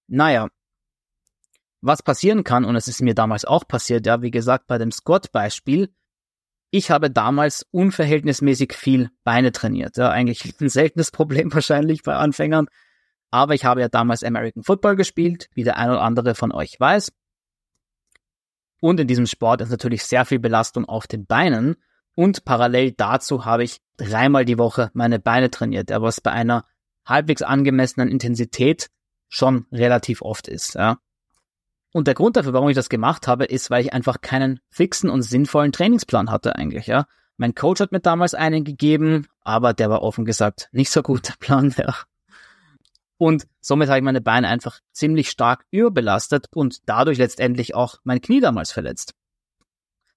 Naja, 0.08 0.50
was 1.84 2.02
passieren 2.02 2.44
kann, 2.44 2.66
und 2.66 2.76
es 2.76 2.88
ist 2.88 3.02
mir 3.02 3.14
damals 3.14 3.46
auch 3.46 3.68
passiert, 3.68 4.06
ja, 4.06 4.22
wie 4.22 4.32
gesagt, 4.32 4.68
bei 4.68 4.78
dem 4.78 4.92
Squat-Beispiel, 4.92 5.94
ich 6.72 6.90
habe 6.90 7.12
damals 7.12 7.68
unverhältnismäßig 7.70 8.74
viel 8.74 9.12
Beine 9.24 9.52
trainiert. 9.52 9.98
Ja, 9.98 10.10
eigentlich 10.10 10.60
ein 10.60 10.70
seltenes 10.70 11.12
Problem 11.12 11.54
wahrscheinlich 11.54 12.02
bei 12.02 12.16
Anfängern. 12.16 12.68
Aber 13.30 13.54
ich 13.54 13.66
habe 13.66 13.82
ja 13.82 13.90
damals 13.90 14.24
American 14.24 14.64
Football 14.64 14.96
gespielt, 14.96 15.50
wie 15.54 15.64
der 15.64 15.78
ein 15.78 15.90
oder 15.90 16.02
andere 16.02 16.34
von 16.34 16.52
euch 16.52 16.80
weiß. 16.80 17.12
Und 18.80 19.00
in 19.00 19.08
diesem 19.08 19.28
Sport 19.28 19.62
ist 19.62 19.70
natürlich 19.70 20.04
sehr 20.04 20.26
viel 20.26 20.40
Belastung 20.40 20.86
auf 20.86 21.06
den 21.06 21.26
Beinen. 21.26 21.76
Und 22.16 22.44
parallel 22.44 22.92
dazu 22.92 23.46
habe 23.46 23.64
ich 23.64 23.80
dreimal 23.98 24.46
die 24.46 24.58
Woche 24.58 24.90
meine 24.94 25.20
Beine 25.20 25.52
trainiert, 25.52 25.90
was 25.90 26.22
bei 26.22 26.32
einer 26.32 26.66
halbwegs 27.06 27.42
angemessenen 27.42 28.10
Intensität 28.10 28.90
schon 29.30 29.68
relativ 29.72 30.22
oft 30.22 30.48
ist. 30.48 30.76
Ja. 30.76 30.98
Und 31.94 32.08
der 32.08 32.16
Grund 32.16 32.36
dafür, 32.36 32.54
warum 32.54 32.70
ich 32.70 32.76
das 32.76 32.90
gemacht 32.90 33.28
habe, 33.28 33.46
ist, 33.46 33.70
weil 33.70 33.86
ich 33.86 33.94
einfach 33.94 34.20
keinen 34.20 34.60
fixen 34.70 35.10
und 35.10 35.22
sinnvollen 35.22 35.72
Trainingsplan 35.72 36.32
hatte 36.32 36.56
eigentlich, 36.56 36.88
ja. 36.88 37.06
Mein 37.38 37.56
Coach 37.56 37.82
hat 37.82 37.92
mir 37.92 38.00
damals 38.00 38.34
einen 38.34 38.64
gegeben, 38.64 39.28
aber 39.42 39.74
der 39.74 39.90
war 39.90 40.02
offen 40.02 40.26
gesagt 40.26 40.70
nicht 40.72 40.90
so 40.90 41.04
gut, 41.04 41.28
der 41.30 41.36
Plan, 41.40 41.74
ja. 41.78 41.96
Und 43.18 43.48
somit 43.62 43.90
habe 43.90 44.00
ich 44.00 44.04
meine 44.04 44.22
Beine 44.22 44.48
einfach 44.48 44.80
ziemlich 44.92 45.30
stark 45.30 45.66
überbelastet 45.70 46.48
und 46.54 46.80
dadurch 46.88 47.20
letztendlich 47.20 47.76
auch 47.76 48.00
mein 48.04 48.22
Knie 48.22 48.42
damals 48.42 48.72
verletzt. 48.72 49.14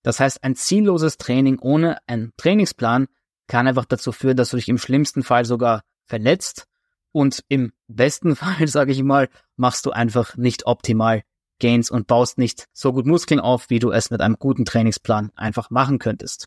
Das 0.02 0.18
heißt, 0.18 0.42
ein 0.44 0.56
zielloses 0.56 1.18
Training 1.18 1.58
ohne 1.58 1.98
einen 2.06 2.32
Trainingsplan 2.38 3.06
kann 3.48 3.68
einfach 3.68 3.84
dazu 3.84 4.12
führen, 4.12 4.36
dass 4.36 4.50
du 4.50 4.56
dich 4.56 4.68
im 4.68 4.78
schlimmsten 4.78 5.22
Fall 5.22 5.44
sogar 5.44 5.82
verletzt 6.06 6.66
und 7.12 7.44
im 7.48 7.72
besten 7.86 8.34
Fall, 8.36 8.66
sage 8.66 8.92
ich 8.92 9.02
mal, 9.02 9.28
machst 9.56 9.84
du 9.84 9.90
einfach 9.90 10.36
nicht 10.38 10.66
optimal 10.66 11.22
Gains 11.58 11.90
und 11.90 12.06
baust 12.06 12.38
nicht 12.38 12.66
so 12.72 12.92
gut 12.92 13.06
Muskeln 13.06 13.40
auf, 13.40 13.70
wie 13.70 13.78
du 13.78 13.90
es 13.90 14.10
mit 14.10 14.20
einem 14.20 14.36
guten 14.38 14.64
Trainingsplan 14.64 15.32
einfach 15.36 15.70
machen 15.70 15.98
könntest. 15.98 16.46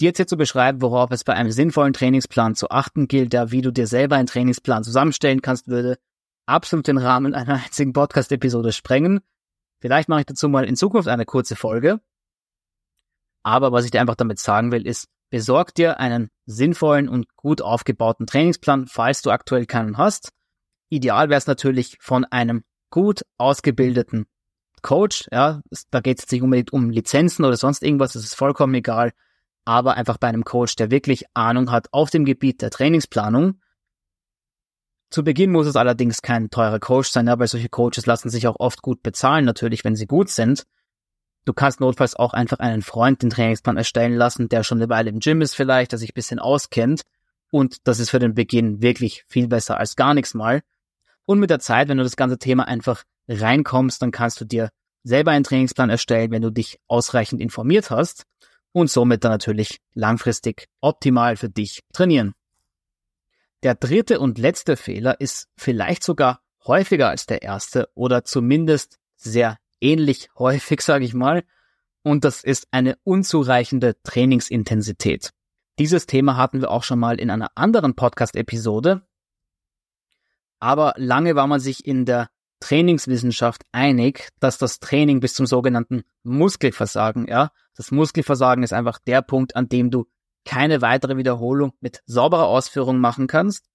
Dir 0.00 0.06
jetzt 0.06 0.18
hier 0.18 0.26
zu 0.26 0.36
beschreiben, 0.36 0.80
worauf 0.80 1.10
es 1.10 1.24
bei 1.24 1.34
einem 1.34 1.50
sinnvollen 1.50 1.92
Trainingsplan 1.92 2.54
zu 2.54 2.70
achten 2.70 3.08
gilt, 3.08 3.34
da 3.34 3.50
wie 3.50 3.62
du 3.62 3.72
dir 3.72 3.86
selber 3.86 4.16
einen 4.16 4.28
Trainingsplan 4.28 4.84
zusammenstellen 4.84 5.42
kannst, 5.42 5.66
würde 5.66 5.98
absolut 6.46 6.86
den 6.86 6.98
Rahmen 6.98 7.34
einer 7.34 7.54
einzigen 7.64 7.92
Podcast-Episode 7.92 8.72
sprengen. 8.72 9.20
Vielleicht 9.80 10.08
mache 10.08 10.20
ich 10.20 10.26
dazu 10.26 10.48
mal 10.48 10.64
in 10.64 10.76
Zukunft 10.76 11.08
eine 11.08 11.24
kurze 11.24 11.56
Folge. 11.56 12.00
Aber 13.42 13.72
was 13.72 13.84
ich 13.84 13.90
dir 13.90 14.00
einfach 14.00 14.16
damit 14.16 14.38
sagen 14.38 14.72
will, 14.72 14.86
ist, 14.86 15.08
besorg 15.30 15.74
dir 15.74 16.00
einen 16.00 16.30
sinnvollen 16.46 17.08
und 17.08 17.26
gut 17.36 17.60
aufgebauten 17.60 18.26
Trainingsplan, 18.26 18.86
falls 18.86 19.22
du 19.22 19.30
aktuell 19.30 19.66
keinen 19.66 19.98
hast. 19.98 20.30
Ideal 20.90 21.28
wäre 21.28 21.38
es 21.38 21.46
natürlich 21.46 21.98
von 22.00 22.24
einem 22.24 22.64
gut 22.90 23.24
ausgebildeten 23.36 24.26
Coach. 24.82 25.28
Ja, 25.32 25.60
da 25.90 26.00
geht 26.00 26.18
es 26.18 26.24
jetzt 26.24 26.32
nicht 26.32 26.42
unbedingt 26.42 26.72
um 26.72 26.90
Lizenzen 26.90 27.44
oder 27.44 27.56
sonst 27.56 27.82
irgendwas, 27.82 28.12
das 28.12 28.24
ist 28.24 28.34
vollkommen 28.34 28.74
egal 28.74 29.12
aber 29.68 29.98
einfach 29.98 30.16
bei 30.16 30.28
einem 30.28 30.44
Coach, 30.44 30.76
der 30.76 30.90
wirklich 30.90 31.26
Ahnung 31.34 31.70
hat 31.70 31.92
auf 31.92 32.08
dem 32.08 32.24
Gebiet 32.24 32.62
der 32.62 32.70
Trainingsplanung. 32.70 33.60
Zu 35.10 35.22
Beginn 35.22 35.52
muss 35.52 35.66
es 35.66 35.76
allerdings 35.76 36.22
kein 36.22 36.48
teurer 36.48 36.78
Coach 36.78 37.10
sein, 37.10 37.28
aber 37.28 37.46
solche 37.46 37.68
Coaches 37.68 38.06
lassen 38.06 38.30
sich 38.30 38.48
auch 38.48 38.56
oft 38.60 38.80
gut 38.80 39.02
bezahlen, 39.02 39.44
natürlich, 39.44 39.84
wenn 39.84 39.94
sie 39.94 40.06
gut 40.06 40.30
sind. 40.30 40.66
Du 41.44 41.52
kannst 41.52 41.80
notfalls 41.80 42.16
auch 42.16 42.32
einfach 42.32 42.60
einen 42.60 42.80
Freund 42.80 43.20
den 43.22 43.28
Trainingsplan 43.28 43.76
erstellen 43.76 44.14
lassen, 44.14 44.48
der 44.48 44.64
schon 44.64 44.78
eine 44.78 44.88
Weile 44.88 45.10
im 45.10 45.20
Gym 45.20 45.42
ist 45.42 45.54
vielleicht, 45.54 45.92
der 45.92 45.98
sich 45.98 46.12
ein 46.12 46.14
bisschen 46.14 46.38
auskennt. 46.38 47.02
Und 47.50 47.86
das 47.86 47.98
ist 47.98 48.08
für 48.08 48.20
den 48.20 48.32
Beginn 48.32 48.80
wirklich 48.80 49.24
viel 49.28 49.48
besser 49.48 49.76
als 49.76 49.96
gar 49.96 50.14
nichts 50.14 50.32
mal. 50.32 50.62
Und 51.28 51.40
mit 51.40 51.50
der 51.50 51.60
Zeit, 51.60 51.88
wenn 51.88 51.98
du 51.98 52.04
das 52.04 52.16
ganze 52.16 52.38
Thema 52.38 52.66
einfach 52.66 53.04
reinkommst, 53.28 54.00
dann 54.00 54.12
kannst 54.12 54.40
du 54.40 54.46
dir 54.46 54.70
selber 55.02 55.32
einen 55.32 55.44
Trainingsplan 55.44 55.90
erstellen, 55.90 56.30
wenn 56.30 56.40
du 56.40 56.50
dich 56.50 56.80
ausreichend 56.88 57.42
informiert 57.42 57.90
hast 57.90 58.24
und 58.72 58.90
somit 58.90 59.24
dann 59.24 59.32
natürlich 59.32 59.78
langfristig 59.92 60.68
optimal 60.80 61.36
für 61.36 61.50
dich 61.50 61.82
trainieren. 61.92 62.32
Der 63.62 63.74
dritte 63.74 64.20
und 64.20 64.38
letzte 64.38 64.78
Fehler 64.78 65.20
ist 65.20 65.48
vielleicht 65.54 66.02
sogar 66.02 66.40
häufiger 66.66 67.10
als 67.10 67.26
der 67.26 67.42
erste 67.42 67.90
oder 67.94 68.24
zumindest 68.24 68.96
sehr 69.14 69.58
ähnlich 69.82 70.30
häufig, 70.38 70.80
sage 70.80 71.04
ich 71.04 71.12
mal, 71.12 71.44
und 72.02 72.24
das 72.24 72.42
ist 72.42 72.68
eine 72.70 72.96
unzureichende 73.04 74.00
Trainingsintensität. 74.02 75.34
Dieses 75.78 76.06
Thema 76.06 76.38
hatten 76.38 76.62
wir 76.62 76.70
auch 76.70 76.84
schon 76.84 76.98
mal 76.98 77.20
in 77.20 77.28
einer 77.28 77.50
anderen 77.54 77.94
Podcast-Episode, 77.94 79.02
aber 80.60 80.94
lange 80.96 81.34
war 81.34 81.46
man 81.46 81.60
sich 81.60 81.86
in 81.86 82.04
der 82.04 82.28
Trainingswissenschaft 82.60 83.62
einig, 83.72 84.28
dass 84.40 84.58
das 84.58 84.80
Training 84.80 85.20
bis 85.20 85.34
zum 85.34 85.46
sogenannten 85.46 86.02
Muskelversagen, 86.24 87.28
ja, 87.28 87.52
das 87.76 87.90
Muskelversagen 87.90 88.64
ist 88.64 88.72
einfach 88.72 88.98
der 88.98 89.22
Punkt, 89.22 89.54
an 89.54 89.68
dem 89.68 89.90
du 89.90 90.06
keine 90.44 90.82
weitere 90.82 91.16
Wiederholung 91.16 91.72
mit 91.80 92.00
sauberer 92.06 92.46
Ausführung 92.46 92.98
machen 92.98 93.26
kannst. 93.26 93.66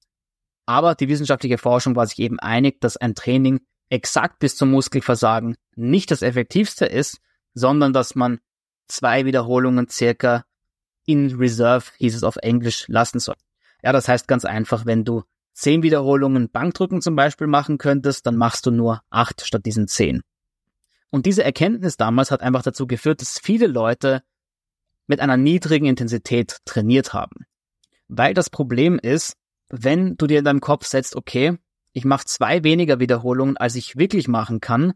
Aber 0.65 0.95
die 0.95 1.07
wissenschaftliche 1.07 1.57
Forschung 1.57 1.95
war 1.95 2.07
sich 2.07 2.19
eben 2.19 2.39
einig, 2.39 2.81
dass 2.81 2.97
ein 2.97 3.15
Training 3.15 3.61
exakt 3.89 4.39
bis 4.39 4.55
zum 4.55 4.71
Muskelversagen 4.71 5.55
nicht 5.75 6.11
das 6.11 6.21
effektivste 6.21 6.85
ist, 6.85 7.19
sondern 7.53 7.93
dass 7.93 8.15
man 8.15 8.39
zwei 8.87 9.25
Wiederholungen 9.25 9.87
circa 9.89 10.45
in 11.05 11.35
Reserve, 11.35 11.85
hieß 11.97 12.15
es 12.15 12.23
auf 12.23 12.37
Englisch, 12.37 12.87
lassen 12.87 13.19
soll. 13.19 13.35
Ja, 13.83 13.91
das 13.91 14.07
heißt 14.07 14.27
ganz 14.27 14.45
einfach, 14.45 14.85
wenn 14.85 15.03
du 15.03 15.23
zehn 15.53 15.83
Wiederholungen 15.83 16.49
Bankdrücken 16.49 17.01
zum 17.01 17.15
Beispiel 17.15 17.47
machen 17.47 17.77
könntest, 17.77 18.25
dann 18.25 18.35
machst 18.35 18.65
du 18.65 18.71
nur 18.71 19.01
acht 19.09 19.45
statt 19.45 19.65
diesen 19.65 19.87
zehn. 19.87 20.21
Und 21.09 21.25
diese 21.25 21.43
Erkenntnis 21.43 21.95
damals 21.95 22.31
hat 22.31 22.41
einfach 22.41 22.63
dazu 22.63 22.87
geführt, 22.87 23.21
dass 23.21 23.39
viele 23.39 23.67
Leute 23.67 24.23
mit 25.05 25.19
einer 25.19 25.37
niedrigen 25.37 25.85
Intensität 25.85 26.57
trainiert 26.65 27.13
haben. 27.13 27.45
Weil 28.07 28.33
das 28.33 28.49
Problem 28.49 28.99
ist, 28.99 29.35
wenn 29.69 30.17
du 30.17 30.27
dir 30.27 30.39
in 30.39 30.45
deinem 30.45 30.61
Kopf 30.61 30.85
setzt, 30.85 31.15
okay, 31.15 31.57
ich 31.93 32.05
mache 32.05 32.25
zwei 32.25 32.63
weniger 32.63 32.99
Wiederholungen, 32.99 33.57
als 33.57 33.75
ich 33.75 33.97
wirklich 33.97 34.27
machen 34.27 34.59
kann, 34.59 34.93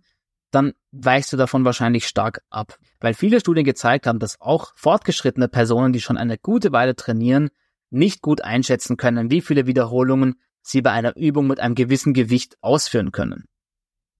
dann 0.51 0.73
weichst 0.91 1.33
du 1.33 1.37
davon 1.37 1.65
wahrscheinlich 1.65 2.07
stark 2.07 2.41
ab. 2.49 2.79
Weil 2.99 3.13
viele 3.13 3.39
Studien 3.39 3.65
gezeigt 3.65 4.07
haben, 4.07 4.19
dass 4.19 4.41
auch 4.41 4.73
fortgeschrittene 4.75 5.47
Personen, 5.47 5.93
die 5.93 6.01
schon 6.01 6.17
eine 6.17 6.37
gute 6.37 6.71
Weile 6.71 6.95
trainieren, 6.95 7.49
nicht 7.89 8.21
gut 8.21 8.41
einschätzen 8.41 8.97
können, 8.97 9.29
wie 9.29 9.41
viele 9.41 9.67
Wiederholungen 9.67 10.35
sie 10.69 10.81
bei 10.81 10.91
einer 10.91 11.15
Übung 11.15 11.47
mit 11.47 11.59
einem 11.59 11.75
gewissen 11.75 12.13
Gewicht 12.13 12.57
ausführen 12.61 13.11
können. 13.11 13.45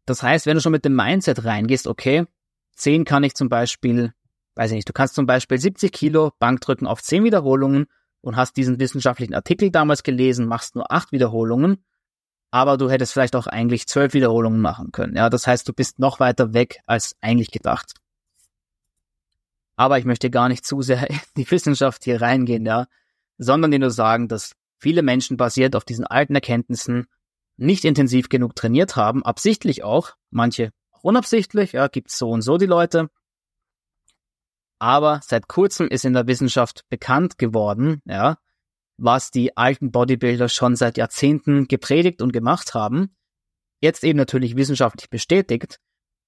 Das 0.06 0.24
heißt, 0.24 0.46
wenn 0.46 0.56
du 0.56 0.62
schon 0.62 0.72
mit 0.72 0.86
dem 0.86 0.96
Mindset 0.96 1.44
reingehst, 1.44 1.88
okay, 1.88 2.26
10 2.76 3.06
kann 3.06 3.24
ich 3.24 3.36
zum 3.36 3.50
Beispiel, 3.50 4.14
weiß 4.56 4.72
ich 4.72 4.76
nicht, 4.76 4.90
du 4.90 4.94
kannst 4.94 5.16
zum 5.16 5.26
Beispiel 5.26 5.58
70 5.58 5.92
Kilo 5.92 6.32
Bankdrücken 6.40 6.88
auf 6.88 7.04
10 7.04 7.24
Wiederholungen 7.24 7.88
und 8.22 8.38
hast 8.38 8.56
diesen 8.56 8.80
wissenschaftlichen 8.80 9.34
Artikel 9.34 9.72
damals 9.72 10.04
gelesen, 10.04 10.48
machst 10.48 10.76
nur 10.76 10.92
8 10.92 11.12
Wiederholungen, 11.12 11.84
aber 12.52 12.78
du 12.78 12.90
hättest 12.90 13.14
vielleicht 13.14 13.36
auch 13.36 13.48
eigentlich 13.48 13.88
12 13.88 14.14
Wiederholungen 14.14 14.62
machen 14.62 14.92
können. 14.92 15.16
Ja, 15.18 15.30
das 15.30 15.48
heißt, 15.48 15.68
du 15.68 15.74
bist 15.74 16.00
noch 16.00 16.20
weiter 16.20 16.54
weg 16.54 16.80
als 16.86 17.16
eigentlich 17.20 17.52
gedacht. 17.52 17.94
Aber 19.76 20.00
ich 20.00 20.06
möchte 20.06 20.30
gar 20.30 20.48
nicht 20.48 20.66
zu 20.66 20.82
sehr 20.82 21.10
in 21.10 21.20
die 21.36 21.52
Wissenschaft 21.52 22.06
hier 22.06 22.22
reingehen, 22.22 22.66
ja, 22.66 22.88
sondern 23.38 23.72
dir 23.72 23.80
nur 23.80 23.92
sagen, 23.92 24.28
dass 24.28 24.54
viele 24.78 25.02
Menschen 25.02 25.38
basiert 25.38 25.76
auf 25.76 25.86
diesen 25.86 26.06
alten 26.06 26.36
Erkenntnissen 26.36 27.08
nicht 27.58 27.86
intensiv 27.86 28.30
genug 28.30 28.56
trainiert 28.56 28.96
haben, 28.96 29.24
absichtlich 29.24 29.84
auch, 29.84 30.12
manche 30.30 30.72
auch 30.92 31.04
unabsichtlich, 31.04 31.74
ja, 31.74 31.88
gibt's 31.88 32.18
so 32.18 32.30
und 32.30 32.42
so 32.42 32.58
die 32.58 32.66
Leute. 32.66 33.10
Aber 34.80 35.22
seit 35.24 35.48
kurzem 35.48 35.88
ist 35.88 36.06
in 36.06 36.14
der 36.14 36.28
Wissenschaft 36.28 36.86
bekannt 36.90 37.38
geworden, 37.38 38.02
ja, 38.06 38.38
was 38.98 39.32
die 39.32 39.58
alten 39.58 39.92
Bodybuilder 39.92 40.50
schon 40.50 40.76
seit 40.76 40.98
Jahrzehnten 40.98 41.68
gepredigt 41.68 42.22
und 42.22 42.32
gemacht 42.32 42.74
haben. 42.74 43.16
Jetzt 43.82 44.04
eben 44.04 44.18
natürlich 44.18 44.56
wissenschaftlich 44.56 45.10
bestätigt, 45.10 45.80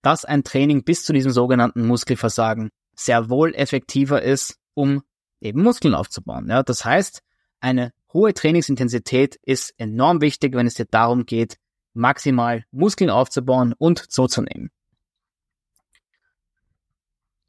dass 0.01 0.25
ein 0.25 0.44
Training 0.44 0.84
bis 0.84 1.03
zu 1.03 1.13
diesem 1.13 1.32
sogenannten 1.32 1.86
Muskelversagen 1.86 2.70
sehr 2.96 3.29
wohl 3.29 3.53
effektiver 3.56 4.22
ist, 4.22 4.58
um 4.74 5.03
eben 5.41 5.63
Muskeln 5.63 5.96
aufzubauen. 5.96 6.48
Ja, 6.50 6.63
das 6.63 6.86
heißt, 6.86 7.22
eine 7.62 7.92
hohe 8.13 8.34
Trainingsintensität 8.34 9.39
ist 9.44 9.74
enorm 9.78 10.22
wichtig, 10.22 10.56
wenn 10.56 10.68
es 10.68 10.75
dir 10.75 10.86
darum 10.86 11.25
geht, 11.25 11.58
maximal 11.94 12.63
Muskeln 12.72 13.10
aufzubauen 13.10 13.74
und 13.78 14.12
zuzunehmen. 14.12 14.72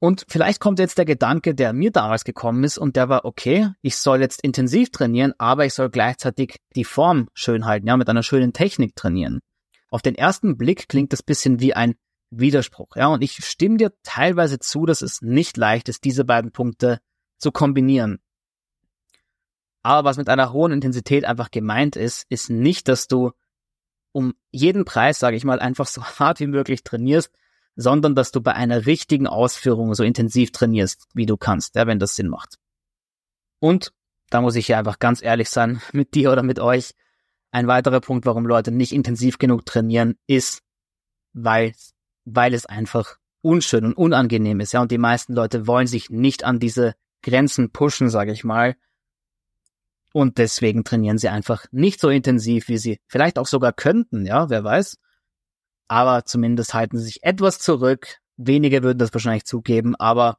Und 0.02 0.24
vielleicht 0.28 0.60
kommt 0.60 0.78
jetzt 0.78 0.96
der 0.96 1.04
Gedanke, 1.04 1.54
der 1.54 1.74
mir 1.74 1.90
damals 1.90 2.24
gekommen 2.24 2.64
ist, 2.64 2.78
und 2.78 2.96
der 2.96 3.10
war, 3.10 3.26
okay, 3.26 3.68
ich 3.82 3.96
soll 3.96 4.22
jetzt 4.22 4.42
intensiv 4.42 4.90
trainieren, 4.90 5.34
aber 5.36 5.66
ich 5.66 5.74
soll 5.74 5.90
gleichzeitig 5.90 6.56
die 6.74 6.84
Form 6.84 7.28
schön 7.34 7.66
halten, 7.66 7.86
ja, 7.86 7.98
mit 7.98 8.08
einer 8.08 8.22
schönen 8.22 8.54
Technik 8.54 8.96
trainieren. 8.96 9.40
Auf 9.90 10.00
den 10.00 10.14
ersten 10.14 10.56
Blick 10.56 10.88
klingt 10.88 11.12
das 11.12 11.22
bisschen 11.22 11.60
wie 11.60 11.74
ein 11.74 11.96
Widerspruch, 12.30 12.96
ja, 12.96 13.08
und 13.08 13.22
ich 13.22 13.44
stimme 13.44 13.76
dir 13.76 13.92
teilweise 14.02 14.58
zu, 14.58 14.86
dass 14.86 15.02
es 15.02 15.20
nicht 15.20 15.58
leicht 15.58 15.90
ist, 15.90 16.04
diese 16.04 16.24
beiden 16.24 16.50
Punkte 16.50 17.00
zu 17.36 17.52
kombinieren. 17.52 18.20
Aber 19.82 20.08
was 20.08 20.16
mit 20.16 20.28
einer 20.28 20.52
hohen 20.52 20.72
Intensität 20.72 21.24
einfach 21.24 21.50
gemeint 21.50 21.96
ist, 21.96 22.26
ist 22.28 22.50
nicht, 22.50 22.88
dass 22.88 23.08
du 23.08 23.32
um 24.12 24.34
jeden 24.50 24.84
Preis, 24.84 25.18
sage 25.18 25.36
ich 25.36 25.44
mal, 25.44 25.60
einfach 25.60 25.86
so 25.86 26.02
hart 26.18 26.40
wie 26.40 26.46
möglich 26.46 26.84
trainierst, 26.84 27.32
sondern 27.76 28.14
dass 28.14 28.32
du 28.32 28.40
bei 28.40 28.52
einer 28.52 28.86
richtigen 28.86 29.26
Ausführung 29.26 29.94
so 29.94 30.02
intensiv 30.02 30.52
trainierst, 30.52 31.06
wie 31.14 31.26
du 31.26 31.36
kannst, 31.36 31.76
ja, 31.76 31.86
wenn 31.86 31.98
das 31.98 32.16
Sinn 32.16 32.28
macht. 32.28 32.56
Und 33.60 33.92
da 34.28 34.40
muss 34.40 34.56
ich 34.56 34.68
ja 34.68 34.78
einfach 34.78 34.98
ganz 34.98 35.22
ehrlich 35.22 35.50
sein 35.50 35.80
mit 35.92 36.14
dir 36.14 36.32
oder 36.32 36.42
mit 36.42 36.58
euch. 36.58 36.92
Ein 37.52 37.66
weiterer 37.66 38.00
Punkt, 38.00 38.26
warum 38.26 38.46
Leute 38.46 38.70
nicht 38.70 38.92
intensiv 38.92 39.38
genug 39.38 39.66
trainieren, 39.66 40.16
ist, 40.26 40.62
weil, 41.32 41.72
weil 42.24 42.54
es 42.54 42.66
einfach 42.66 43.16
unschön 43.42 43.84
und 43.84 43.94
unangenehm 43.94 44.60
ist. 44.60 44.72
Ja, 44.72 44.82
und 44.82 44.90
die 44.90 44.98
meisten 44.98 45.34
Leute 45.34 45.66
wollen 45.66 45.86
sich 45.86 46.10
nicht 46.10 46.44
an 46.44 46.60
diese 46.60 46.94
Grenzen 47.22 47.70
pushen, 47.70 48.08
sage 48.08 48.32
ich 48.32 48.44
mal, 48.44 48.76
und 50.12 50.38
deswegen 50.38 50.84
trainieren 50.84 51.18
sie 51.18 51.28
einfach 51.28 51.66
nicht 51.70 52.00
so 52.00 52.08
intensiv, 52.08 52.68
wie 52.68 52.78
sie 52.78 53.00
vielleicht 53.06 53.38
auch 53.38 53.46
sogar 53.46 53.72
könnten, 53.72 54.26
ja, 54.26 54.50
wer 54.50 54.64
weiß. 54.64 54.96
Aber 55.88 56.24
zumindest 56.24 56.74
halten 56.74 56.98
sie 56.98 57.04
sich 57.04 57.22
etwas 57.22 57.58
zurück. 57.58 58.18
Wenige 58.36 58.82
würden 58.82 58.98
das 58.98 59.12
wahrscheinlich 59.12 59.44
zugeben, 59.44 59.94
aber 59.96 60.38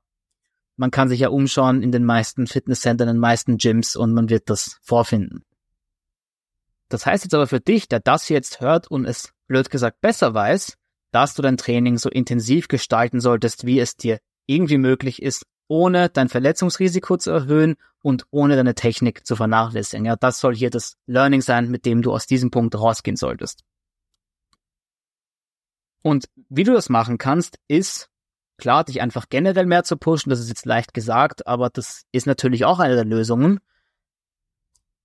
man 0.78 0.92
kann 0.92 1.10
sich 1.10 1.20
ja 1.20 1.30
umschauen 1.30 1.84
in 1.84 1.92
den 1.92 2.06
meisten 2.06 2.48
Fitnesscentern, 2.48 3.08
in 3.08 3.16
den 3.16 3.22
meisten 3.22 3.58
Gyms 3.58 3.96
und 3.96 4.14
man 4.14 4.30
wird 4.30 4.50
das 4.50 4.80
vorfinden. 4.82 5.44
Das 6.90 7.06
heißt 7.06 7.24
jetzt 7.24 7.34
aber 7.34 7.48
für 7.48 7.60
dich, 7.60 7.88
der 7.88 8.00
das 8.00 8.28
jetzt 8.30 8.60
hört 8.60 8.90
und 8.90 9.06
es 9.06 9.34
blöd 9.48 9.70
gesagt 9.70 10.02
besser 10.02 10.34
weiß, 10.34 10.78
dass 11.12 11.36
du 11.36 11.42
dein 11.42 11.58
Training 11.58 11.98
so 11.98 12.10
intensiv 12.10 12.68
gestalten 12.68 13.20
solltest, 13.20 13.66
wie 13.66 13.80
es 13.80 13.96
dir 13.96 14.20
irgendwie 14.48 14.78
möglich 14.78 15.22
ist, 15.22 15.46
ohne 15.72 16.10
dein 16.10 16.28
Verletzungsrisiko 16.28 17.16
zu 17.16 17.32
erhöhen 17.32 17.78
und 18.02 18.26
ohne 18.30 18.58
deine 18.58 18.76
Technik 18.76 19.26
zu 19.26 19.38
vernachlässigen. 19.38 20.06
Ja, 20.06 20.18
das 20.18 20.42
soll 20.42 20.54
hier 20.54 20.70
das 20.70 20.98
Learning 21.06 21.40
sein, 21.40 21.72
mit 21.72 21.86
dem 21.86 22.02
du 22.02 22.12
aus 22.12 22.28
diesem 22.28 22.52
Punkt 22.52 22.76
rausgehen 22.76 23.16
solltest. 23.16 23.64
Und 26.02 26.26
wie 26.50 26.66
du 26.66 26.74
das 26.74 26.90
machen 26.90 27.18
kannst, 27.18 27.58
ist 27.70 28.10
klar, 28.58 28.84
dich 28.84 29.00
einfach 29.00 29.30
generell 29.30 29.66
mehr 29.66 29.86
zu 29.86 29.96
pushen. 29.96 30.30
Das 30.30 30.42
ist 30.42 30.50
jetzt 30.50 30.66
leicht 30.66 30.94
gesagt, 30.94 31.48
aber 31.48 31.70
das 31.70 32.04
ist 32.12 32.28
natürlich 32.28 32.66
auch 32.66 32.80
eine 32.80 32.96
der 32.96 33.06
Lösungen. 33.06 33.62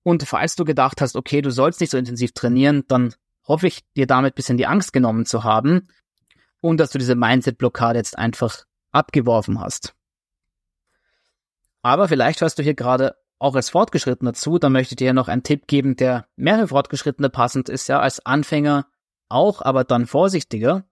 Und 0.03 0.25
falls 0.25 0.57
du 0.57 0.65
gedacht 0.65 1.01
hast, 1.01 1.15
okay, 1.15 1.43
du 1.43 1.51
sollst 1.51 1.81
nicht 1.81 1.91
so 1.91 1.99
intensiv 1.99 2.33
trainieren, 2.33 2.83
dann 2.89 3.15
hoffe 3.47 3.69
ich, 3.69 3.85
dir 3.95 4.09
damit 4.09 4.35
bisschen 4.35 4.59
die 4.59 4.67
Angst 4.67 4.93
genommen 4.93 5.27
zu 5.27 5.45
haben 5.45 5.87
und 6.61 6.79
dass 6.79 6.91
du 6.91 6.99
diese 6.99 7.15
Mindset-Blockade 7.15 7.99
jetzt 7.99 8.19
einfach 8.19 8.65
abgeworfen 8.91 9.61
hast. 9.61 9.96
Aber 11.87 12.09
vielleicht 12.09 12.41
hörst 12.41 12.59
du 12.59 12.65
hier 12.65 12.75
gerade 12.75 13.15
auch 13.39 13.55
als 13.55 13.71
Fortgeschrittener 13.71 14.35
zu, 14.35 14.59
dann 14.59 14.73
möchte 14.73 14.95
ich 14.95 14.97
dir 14.97 15.13
noch 15.13 15.29
einen 15.29 15.45
Tipp 15.45 15.69
geben, 15.69 15.95
der 15.95 16.27
mehr 16.35 16.59
für 16.59 16.67
Fortgeschrittene 16.67 17.31
passend 17.31 17.69
ist, 17.69 17.87
ja, 17.87 18.01
als 18.01 18.27
Anfänger 18.27 18.89
auch, 19.29 19.63
aber 19.63 19.85
dann 19.85 20.07
vorsichtiger. 20.07 20.85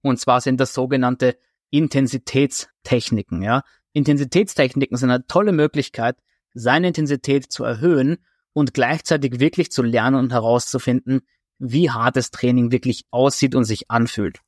Und 0.00 0.18
zwar 0.18 0.40
sind 0.40 0.60
das 0.60 0.72
sogenannte 0.72 1.36
Intensitätstechniken, 1.68 3.42
ja. 3.42 3.64
Intensitätstechniken 3.92 4.96
sind 4.96 5.10
eine 5.10 5.26
tolle 5.26 5.52
Möglichkeit, 5.52 6.16
seine 6.54 6.88
Intensität 6.88 7.52
zu 7.52 7.62
erhöhen 7.62 8.16
und 8.54 8.72
gleichzeitig 8.72 9.40
wirklich 9.40 9.70
zu 9.72 9.82
lernen 9.82 10.16
und 10.16 10.32
herauszufinden, 10.32 11.20
wie 11.58 11.90
hartes 11.90 12.30
Training 12.30 12.72
wirklich 12.72 13.04
aussieht 13.10 13.54
und 13.54 13.64
sich 13.64 13.90
anfühlt. 13.90 14.40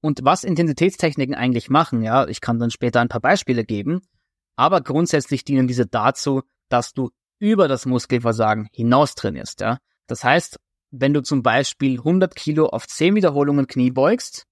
Und 0.00 0.20
was 0.22 0.44
Intensitätstechniken 0.44 1.34
eigentlich 1.34 1.70
machen, 1.70 2.02
ja, 2.02 2.26
ich 2.28 2.40
kann 2.40 2.58
dann 2.58 2.70
später 2.70 3.00
ein 3.00 3.08
paar 3.08 3.20
Beispiele 3.20 3.64
geben, 3.64 4.00
aber 4.56 4.80
grundsätzlich 4.80 5.44
dienen 5.44 5.66
diese 5.66 5.86
dazu, 5.86 6.42
dass 6.68 6.92
du 6.92 7.10
über 7.38 7.68
das 7.68 7.86
Muskelversagen 7.86 8.68
hinaus 8.72 9.14
trainierst, 9.14 9.60
ja. 9.60 9.78
Das 10.06 10.24
heißt, 10.24 10.58
wenn 10.90 11.12
du 11.12 11.22
zum 11.22 11.42
Beispiel 11.42 11.98
100 11.98 12.34
Kilo 12.34 12.66
auf 12.66 12.86
10 12.86 13.14
Wiederholungen 13.14 13.66
Knie 13.66 13.90
beugst, 13.90 14.44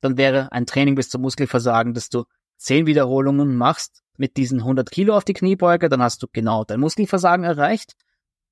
dann 0.00 0.16
wäre 0.16 0.52
ein 0.52 0.66
Training 0.66 0.94
bis 0.94 1.08
zum 1.08 1.22
Muskelversagen, 1.22 1.94
dass 1.94 2.08
du 2.08 2.24
10 2.58 2.86
Wiederholungen 2.86 3.56
machst 3.56 4.02
mit 4.16 4.36
diesen 4.36 4.60
100 4.60 4.90
Kilo 4.90 5.16
auf 5.16 5.24
die 5.24 5.32
Kniebeuge, 5.32 5.88
dann 5.88 6.02
hast 6.02 6.22
du 6.22 6.26
genau 6.32 6.64
dein 6.64 6.80
Muskelversagen 6.80 7.44
erreicht. 7.44 7.94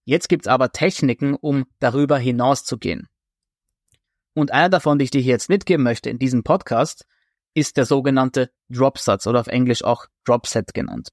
Jetzt 0.05 0.29
gibt's 0.29 0.49
aber 0.49 0.73
Techniken, 0.73 1.35
um 1.35 1.67
darüber 1.79 2.19
hinaus 2.19 2.65
zu 2.65 2.79
gehen. 2.79 3.07
Und 4.39 4.53
einer 4.53 4.69
davon, 4.69 4.99
die 4.99 5.05
ich 5.05 5.11
dir 5.11 5.21
hier 5.21 5.33
jetzt 5.33 5.49
mitgeben 5.49 5.83
möchte 5.83 6.11
in 6.11 6.19
diesem 6.19 6.45
Podcast, 6.45 7.07
ist 7.55 7.77
der 7.77 7.87
sogenannte 7.87 8.51
Dropsatz 8.69 9.27
oder 9.27 9.41
auf 9.41 9.49
Englisch 9.49 9.83
auch 9.83 10.07
Dropset 10.25 10.75
genannt. 10.75 11.09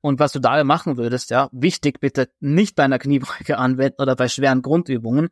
Und 0.00 0.18
was 0.18 0.32
du 0.32 0.38
dabei 0.38 0.64
machen 0.64 0.96
würdest, 0.96 1.30
ja, 1.30 1.48
wichtig 1.52 2.00
bitte 2.00 2.30
nicht 2.38 2.76
bei 2.76 2.84
einer 2.84 2.98
Kniebeuge 2.98 3.58
anwenden 3.58 4.00
oder 4.00 4.16
bei 4.16 4.28
schweren 4.28 4.62
Grundübungen, 4.62 5.30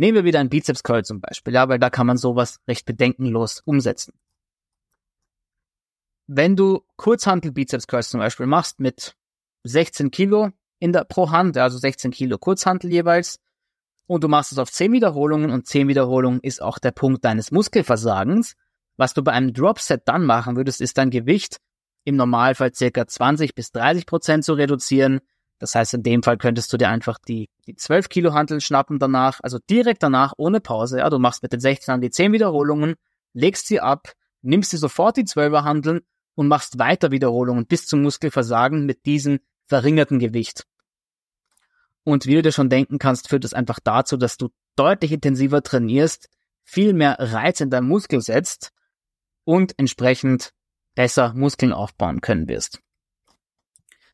Nehmen 0.00 0.14
wir 0.14 0.24
wieder 0.24 0.40
einen 0.40 0.48
Bizeps 0.48 0.82
Curl 0.82 1.04
zum 1.04 1.20
Beispiel, 1.20 1.52
ja, 1.52 1.68
weil 1.68 1.78
da 1.78 1.90
kann 1.90 2.06
man 2.06 2.16
sowas 2.16 2.60
recht 2.66 2.86
bedenkenlos 2.86 3.60
umsetzen. 3.66 4.14
Wenn 6.26 6.56
du 6.56 6.86
Kurzhantel 6.96 7.52
Bizeps 7.52 7.86
Curls 7.86 8.08
zum 8.08 8.20
Beispiel 8.20 8.46
machst 8.46 8.80
mit 8.80 9.14
16 9.64 10.10
Kilo 10.10 10.52
in 10.78 10.94
der, 10.94 11.04
pro 11.04 11.30
Hand, 11.30 11.58
also 11.58 11.76
16 11.76 12.12
Kilo 12.12 12.38
Kurzhantel 12.38 12.90
jeweils, 12.90 13.40
und 14.10 14.24
du 14.24 14.28
machst 14.28 14.52
es 14.52 14.58
auf 14.58 14.70
10 14.70 14.92
Wiederholungen 14.92 15.50
und 15.50 15.66
10 15.66 15.88
Wiederholungen 15.88 16.40
ist 16.40 16.60
auch 16.60 16.78
der 16.78 16.90
Punkt 16.90 17.24
deines 17.24 17.50
Muskelversagens. 17.50 18.56
Was 18.96 19.14
du 19.14 19.22
bei 19.22 19.32
einem 19.32 19.52
Dropset 19.52 20.02
dann 20.06 20.24
machen 20.24 20.56
würdest, 20.56 20.80
ist 20.80 20.98
dein 20.98 21.10
Gewicht 21.10 21.58
im 22.04 22.16
Normalfall 22.16 22.74
circa 22.74 23.06
20 23.06 23.54
bis 23.54 23.72
30 23.72 24.06
Prozent 24.06 24.44
zu 24.44 24.54
reduzieren 24.54 25.20
das 25.60 25.74
heißt, 25.74 25.92
in 25.92 26.02
dem 26.02 26.22
Fall 26.22 26.38
könntest 26.38 26.72
du 26.72 26.78
dir 26.78 26.88
einfach 26.88 27.18
die, 27.18 27.50
die 27.66 27.76
12 27.76 28.08
Kilo 28.08 28.32
Hantel 28.32 28.62
schnappen 28.62 28.98
danach, 28.98 29.40
also 29.42 29.58
direkt 29.68 30.02
danach, 30.02 30.32
ohne 30.38 30.58
Pause. 30.58 30.98
Ja, 30.98 31.10
du 31.10 31.18
machst 31.18 31.42
mit 31.42 31.52
den 31.52 31.60
16 31.60 31.94
an 31.94 32.00
die 32.00 32.10
10 32.10 32.32
Wiederholungen, 32.32 32.94
legst 33.34 33.66
sie 33.66 33.78
ab, 33.78 34.10
nimmst 34.40 34.72
dir 34.72 34.78
sofort 34.78 35.18
die 35.18 35.24
12er 35.24 35.62
Handeln 35.62 36.00
und 36.34 36.48
machst 36.48 36.78
weiter 36.78 37.10
Wiederholungen 37.10 37.66
bis 37.66 37.86
zum 37.86 38.00
Muskelversagen 38.00 38.86
mit 38.86 39.04
diesem 39.04 39.40
verringerten 39.66 40.18
Gewicht. 40.18 40.64
Und 42.04 42.26
wie 42.26 42.34
du 42.34 42.42
dir 42.42 42.52
schon 42.52 42.70
denken 42.70 42.98
kannst, 42.98 43.28
führt 43.28 43.44
es 43.44 43.54
einfach 43.54 43.78
dazu, 43.82 44.16
dass 44.16 44.36
du 44.36 44.48
deutlich 44.76 45.12
intensiver 45.12 45.62
trainierst, 45.62 46.28
viel 46.64 46.92
mehr 46.92 47.16
Reiz 47.18 47.60
in 47.60 47.70
deinem 47.70 47.88
Muskel 47.88 48.20
setzt 48.20 48.72
und 49.44 49.78
entsprechend 49.78 50.52
besser 50.94 51.34
Muskeln 51.34 51.72
aufbauen 51.72 52.20
können 52.20 52.48
wirst. 52.48 52.80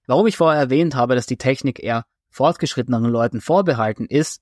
Warum 0.06 0.26
ich 0.26 0.36
vorher 0.36 0.60
erwähnt 0.60 0.94
habe, 0.94 1.14
dass 1.14 1.26
die 1.26 1.36
Technik 1.36 1.82
eher 1.82 2.04
fortgeschritteneren 2.30 3.10
Leuten 3.10 3.40
vorbehalten 3.40 4.06
ist, 4.06 4.40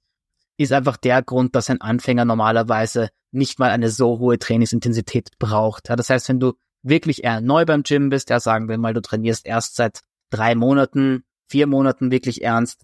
ist 0.56 0.72
einfach 0.72 0.96
der 0.96 1.22
Grund, 1.22 1.54
dass 1.54 1.70
ein 1.70 1.80
Anfänger 1.80 2.24
normalerweise 2.24 3.08
nicht 3.32 3.58
mal 3.58 3.70
eine 3.70 3.90
so 3.90 4.18
hohe 4.18 4.38
Trainingsintensität 4.38 5.30
braucht. 5.38 5.88
Ja, 5.88 5.96
das 5.96 6.10
heißt, 6.10 6.28
wenn 6.28 6.40
du 6.40 6.54
wirklich 6.82 7.24
eher 7.24 7.40
neu 7.40 7.64
beim 7.64 7.82
Gym 7.82 8.10
bist, 8.10 8.30
ja, 8.30 8.38
sagen 8.38 8.68
wir 8.68 8.78
mal, 8.78 8.94
du 8.94 9.00
trainierst 9.00 9.46
erst 9.46 9.74
seit 9.76 10.00
drei 10.30 10.54
Monaten, 10.54 11.24
vier 11.48 11.66
Monaten 11.66 12.10
wirklich 12.10 12.42
ernst, 12.42 12.82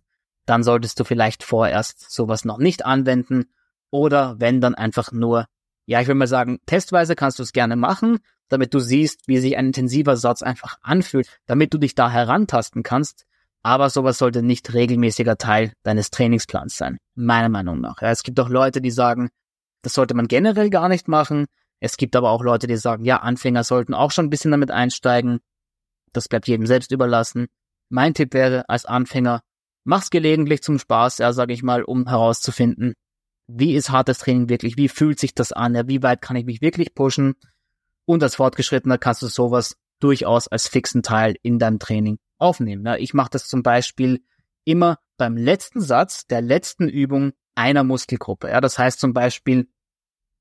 dann 0.51 0.65
solltest 0.65 0.99
du 0.99 1.05
vielleicht 1.05 1.45
vorerst 1.45 2.11
sowas 2.11 2.45
noch 2.45 2.59
nicht 2.59 2.85
anwenden 2.85 3.45
oder 3.91 4.41
wenn 4.41 4.61
dann 4.61 4.75
einfach 4.75 5.13
nur, 5.13 5.47
ja, 5.87 6.01
ich 6.01 6.09
will 6.09 6.17
mal 6.17 6.27
sagen, 6.27 6.59
testweise 6.67 7.15
kannst 7.15 7.39
du 7.39 7.45
es 7.45 7.53
gerne 7.53 7.77
machen, 7.77 8.19
damit 8.49 8.75
du 8.75 8.81
siehst, 8.81 9.29
wie 9.29 9.39
sich 9.39 9.57
ein 9.57 9.67
intensiver 9.67 10.17
Satz 10.17 10.43
einfach 10.43 10.79
anfühlt, 10.83 11.29
damit 11.47 11.73
du 11.73 11.79
dich 11.79 11.95
da 11.95 12.11
herantasten 12.11 12.83
kannst. 12.83 13.27
Aber 13.63 13.91
sowas 13.91 14.19
sollte 14.19 14.43
nicht 14.43 14.75
regelmäßiger 14.75 15.39
Teil 15.39 15.73
deines 15.85 16.11
Trainingsplans 16.11 16.77
sein, 16.77 16.99
meiner 17.15 17.49
Meinung 17.49 17.81
nach. 17.81 18.03
Ja, 18.03 18.11
es 18.11 18.25
gibt 18.25 18.41
auch 18.41 18.49
Leute, 18.49 18.81
die 18.81 18.91
sagen, 18.91 19.31
das 19.83 19.93
sollte 19.93 20.15
man 20.15 20.27
generell 20.27 20.69
gar 20.69 20.89
nicht 20.89 21.07
machen. 21.07 21.47
Es 21.79 21.97
gibt 21.97 22.17
aber 22.17 22.31
auch 22.31 22.43
Leute, 22.43 22.67
die 22.67 22.77
sagen, 22.77 23.05
ja, 23.05 23.19
Anfänger 23.19 23.63
sollten 23.63 23.95
auch 23.95 24.11
schon 24.11 24.27
ein 24.27 24.31
bisschen 24.31 24.51
damit 24.51 24.73
einsteigen. 24.73 25.39
Das 26.13 26.27
bleibt 26.27 26.49
jedem 26.49 26.67
selbst 26.67 26.91
überlassen. 26.91 27.47
Mein 27.89 28.15
Tipp 28.15 28.35
wäre, 28.35 28.69
als 28.69 28.85
Anfänger, 28.85 29.43
mach's 29.85 30.11
gelegentlich 30.11 30.63
zum 30.63 30.79
Spaß, 30.79 31.19
ja, 31.19 31.33
sag 31.33 31.51
ich 31.51 31.63
mal, 31.63 31.83
um 31.83 32.09
herauszufinden, 32.09 32.95
wie 33.47 33.75
ist 33.75 33.91
hartes 33.91 34.19
Training 34.19 34.49
wirklich, 34.49 34.77
wie 34.77 34.89
fühlt 34.89 35.19
sich 35.19 35.35
das 35.35 35.53
an, 35.53 35.75
ja, 35.75 35.89
wie 35.89 36.03
weit 36.03 36.23
kann 36.23 36.37
ich 36.37 36.47
mich 36.47 36.61
wirklich 36.61 36.95
pushen 36.95 37.35
und 38.05 38.23
als 38.23 38.37
Fortgeschrittener 38.37 38.99
kannst 38.99 39.23
du 39.23 39.27
sowas 39.27 39.77
durchaus 40.01 40.49
als 40.49 40.69
fixen 40.69 41.03
Teil 41.03 41.37
in 41.43 41.59
deinem 41.59 41.79
Training 41.79 42.19
aufnehmen. 42.39 42.85
Ja, 42.85 42.97
ich 42.97 43.15
mache 43.15 43.31
das 43.31 43.47
zum 43.47 43.63
Beispiel 43.63 44.25
immer 44.65 44.99
beim 45.17 45.37
letzten 45.37 45.81
Satz 45.81 46.27
der 46.27 46.41
letzten 46.41 46.89
Übung 46.89 47.33
einer 47.55 47.85
Muskelgruppe. 47.85 48.49
Ja, 48.49 48.61
das 48.61 48.79
heißt 48.79 48.99
zum 48.99 49.13
Beispiel, 49.13 49.69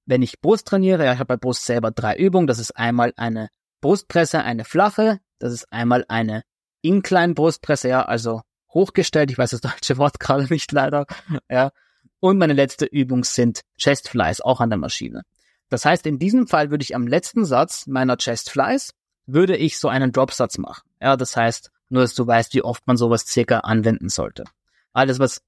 wenn 0.05 0.21
ich 0.21 0.39
Brust 0.41 0.67
trainiere, 0.67 1.05
ja, 1.05 1.13
ich 1.13 1.19
habe 1.19 1.35
bei 1.35 1.37
Brust 1.37 1.65
selber 1.65 1.91
drei 1.91 2.15
Übungen. 2.15 2.47
Das 2.47 2.59
ist 2.59 2.71
einmal 2.71 3.13
eine 3.17 3.49
Brustpresse, 3.81 4.41
eine 4.41 4.65
flache. 4.65 5.19
Das 5.37 5.53
ist 5.53 5.71
einmal 5.71 6.05
eine 6.07 6.43
Incline 6.81 7.33
Brustpresse, 7.33 7.89
ja, 7.89 8.03
also 8.03 8.41
hochgestellt. 8.73 9.31
Ich 9.31 9.37
weiß 9.37 9.51
das 9.51 9.61
deutsche 9.61 9.97
Wort 9.97 10.19
gerade 10.19 10.45
nicht 10.45 10.71
leider. 10.71 11.05
Ja. 11.49 11.71
Und 12.19 12.37
meine 12.37 12.53
letzte 12.53 12.85
Übung 12.85 13.23
sind 13.23 13.61
Chest 13.77 14.09
Flies, 14.09 14.41
auch 14.41 14.59
an 14.59 14.69
der 14.69 14.77
Maschine. 14.77 15.23
Das 15.69 15.85
heißt, 15.85 16.05
in 16.05 16.19
diesem 16.19 16.47
Fall 16.47 16.71
würde 16.71 16.83
ich 16.83 16.95
am 16.95 17.07
letzten 17.07 17.45
Satz 17.45 17.87
meiner 17.87 18.17
Chest 18.17 18.49
Flies, 18.49 18.93
würde 19.25 19.55
ich 19.55 19.77
so 19.77 19.87
einen 19.87 20.11
Dropsatz 20.11 20.57
machen. 20.57 20.89
Ja, 21.01 21.15
das 21.15 21.37
heißt, 21.37 21.71
nur 21.89 22.01
dass 22.01 22.15
du 22.15 22.25
weißt, 22.25 22.53
wie 22.55 22.63
oft 22.63 22.85
man 22.87 22.97
sowas 22.97 23.25
circa 23.25 23.59
anwenden 23.59 24.09
sollte. 24.09 24.45
Alles 24.91 25.19
was, 25.19 25.41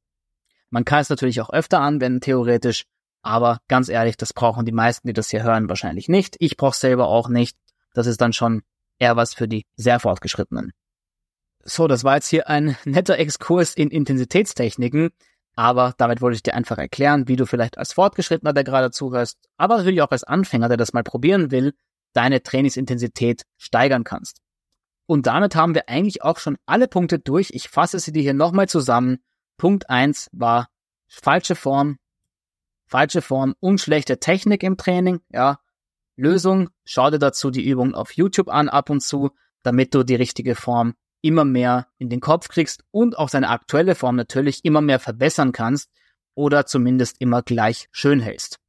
man 0.70 0.86
kann 0.86 1.02
es 1.02 1.10
natürlich 1.10 1.42
auch 1.42 1.50
öfter 1.50 1.82
anwenden, 1.82 2.22
theoretisch, 2.22 2.86
aber 3.22 3.60
ganz 3.68 3.90
ehrlich, 3.90 4.18
das 4.18 4.34
brauchen 4.34 4.66
die 4.66 4.72
meisten, 4.72 5.08
die 5.08 5.14
das 5.14 5.30
hier 5.30 5.44
hören, 5.44 5.70
wahrscheinlich 5.70 6.08
nicht. 6.08 6.36
Ich 6.40 6.58
brauche 6.58 6.76
selber 6.76 7.08
auch 7.08 7.28
nicht. 7.28 7.58
Das 7.94 8.08
ist 8.08 8.22
dann 8.22 8.34
schon 8.34 8.64
eher 8.98 9.16
was 9.16 9.34
für 9.34 9.48
die 9.48 9.66
sehr 9.76 10.00
fortgeschrittenen. 10.00 10.72
So, 11.64 11.88
das 11.88 12.04
war 12.04 12.16
jetzt 12.16 12.28
hier 12.28 12.50
ein 12.50 12.76
netter 12.86 13.18
Exkurs 13.18 13.76
in 13.76 13.90
Intensitätstechniken. 13.90 15.12
Aber 15.56 15.94
damit 15.98 16.22
wollte 16.22 16.36
ich 16.36 16.44
dir 16.44 16.56
einfach 16.56 16.78
erklären, 16.78 17.28
wie 17.28 17.36
du 17.36 17.46
vielleicht 17.46 17.78
als 17.78 17.94
Fortgeschrittener, 17.94 18.54
der 18.54 18.64
gerade 18.64 18.92
zuhörst, 18.92 19.38
aber 19.58 19.78
natürlich 19.78 20.02
auch 20.02 20.12
als 20.12 20.24
Anfänger, 20.24 20.70
der 20.70 20.78
das 20.78 20.94
mal 20.94 21.04
probieren 21.04 21.52
will, 21.52 21.74
deine 22.14 22.42
Trainingsintensität 22.42 23.44
steigern 23.58 24.04
kannst. 24.04 24.42
Und 25.08 25.28
damit 25.28 25.56
haben 25.56 25.76
wir 25.76 25.90
eigentlich 25.90 26.24
auch 26.24 26.40
schon 26.40 26.58
alle 26.66 26.88
Punkte 26.88 27.20
durch. 27.20 27.50
Ich 27.54 27.70
fasse 27.70 28.00
sie 28.00 28.14
dir 28.14 28.22
hier 28.22 28.34
nochmal 28.34 28.70
zusammen. 28.70 29.18
Punkt 29.58 29.90
eins 29.90 30.30
war 30.32 30.70
falsche 31.08 31.56
Form, 31.56 31.98
falsche 32.86 33.22
Form 33.22 33.56
und 33.60 33.82
schlechte 33.82 34.20
Technik 34.20 34.64
im 34.64 34.78
Training. 34.78 35.20
Ja, 35.30 35.60
Lösung, 36.16 36.70
schau 36.86 37.10
dir 37.10 37.20
dazu 37.20 37.52
die 37.52 37.68
Übung 37.68 37.94
auf 37.94 38.14
YouTube 38.14 38.48
an 38.48 38.70
ab 38.70 38.90
und 38.90 39.02
zu, 39.02 39.32
damit 39.64 39.94
du 39.94 40.04
die 40.04 40.16
richtige 40.16 40.56
Form 40.56 40.94
immer 41.22 41.46
mehr 41.46 41.88
in 41.98 42.10
den 42.10 42.20
Kopf 42.20 42.48
kriegst 42.48 42.84
und 42.92 43.18
auch 43.18 43.30
seine 43.30 43.50
aktuelle 43.50 43.96
Form 43.96 44.16
natürlich 44.16 44.66
immer 44.66 44.82
mehr 44.82 45.00
verbessern 45.00 45.52
kannst 45.52 45.90
oder 46.36 46.66
zumindest 46.66 47.20
immer 47.20 47.42
gleich 47.42 47.88
schön 47.92 48.20
hältst. 48.20 48.60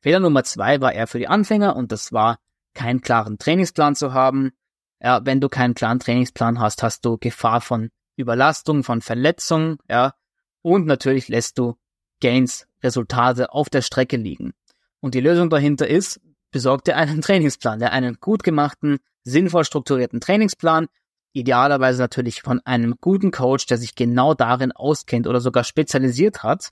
Fehler 0.00 0.20
Nummer 0.20 0.44
zwei 0.44 0.80
war 0.80 0.92
eher 0.92 1.06
für 1.06 1.18
die 1.18 1.28
Anfänger 1.28 1.76
und 1.76 1.92
das 1.92 2.12
war, 2.12 2.38
keinen 2.74 3.02
klaren 3.02 3.38
Trainingsplan 3.38 3.94
zu 3.94 4.12
haben. 4.12 4.52
Ja, 5.00 5.24
wenn 5.24 5.40
du 5.40 5.48
keinen 5.48 5.74
klaren 5.74 6.00
Trainingsplan 6.00 6.58
hast, 6.58 6.82
hast 6.82 7.04
du 7.04 7.18
Gefahr 7.18 7.60
von 7.60 7.90
Überlastung, 8.16 8.84
von 8.84 9.00
Verletzung, 9.00 9.78
ja, 9.88 10.14
und 10.62 10.86
natürlich 10.86 11.28
lässt 11.28 11.58
du 11.58 11.76
Gains, 12.20 12.66
Resultate 12.82 13.52
auf 13.52 13.68
der 13.68 13.82
Strecke 13.82 14.16
liegen. 14.16 14.52
Und 15.00 15.14
die 15.14 15.20
Lösung 15.20 15.50
dahinter 15.50 15.88
ist, 15.88 16.20
besorg 16.50 16.84
dir 16.84 16.96
einen 16.96 17.20
Trainingsplan, 17.22 17.80
der 17.80 17.92
einen 17.92 18.18
gut 18.20 18.44
gemachten, 18.44 18.98
sinnvoll 19.24 19.64
strukturierten 19.64 20.20
Trainingsplan, 20.20 20.86
idealerweise 21.32 22.00
natürlich 22.00 22.42
von 22.42 22.60
einem 22.64 22.96
guten 23.00 23.30
Coach, 23.30 23.66
der 23.66 23.78
sich 23.78 23.94
genau 23.94 24.34
darin 24.34 24.72
auskennt 24.72 25.26
oder 25.26 25.40
sogar 25.40 25.64
spezialisiert 25.64 26.42
hat, 26.42 26.70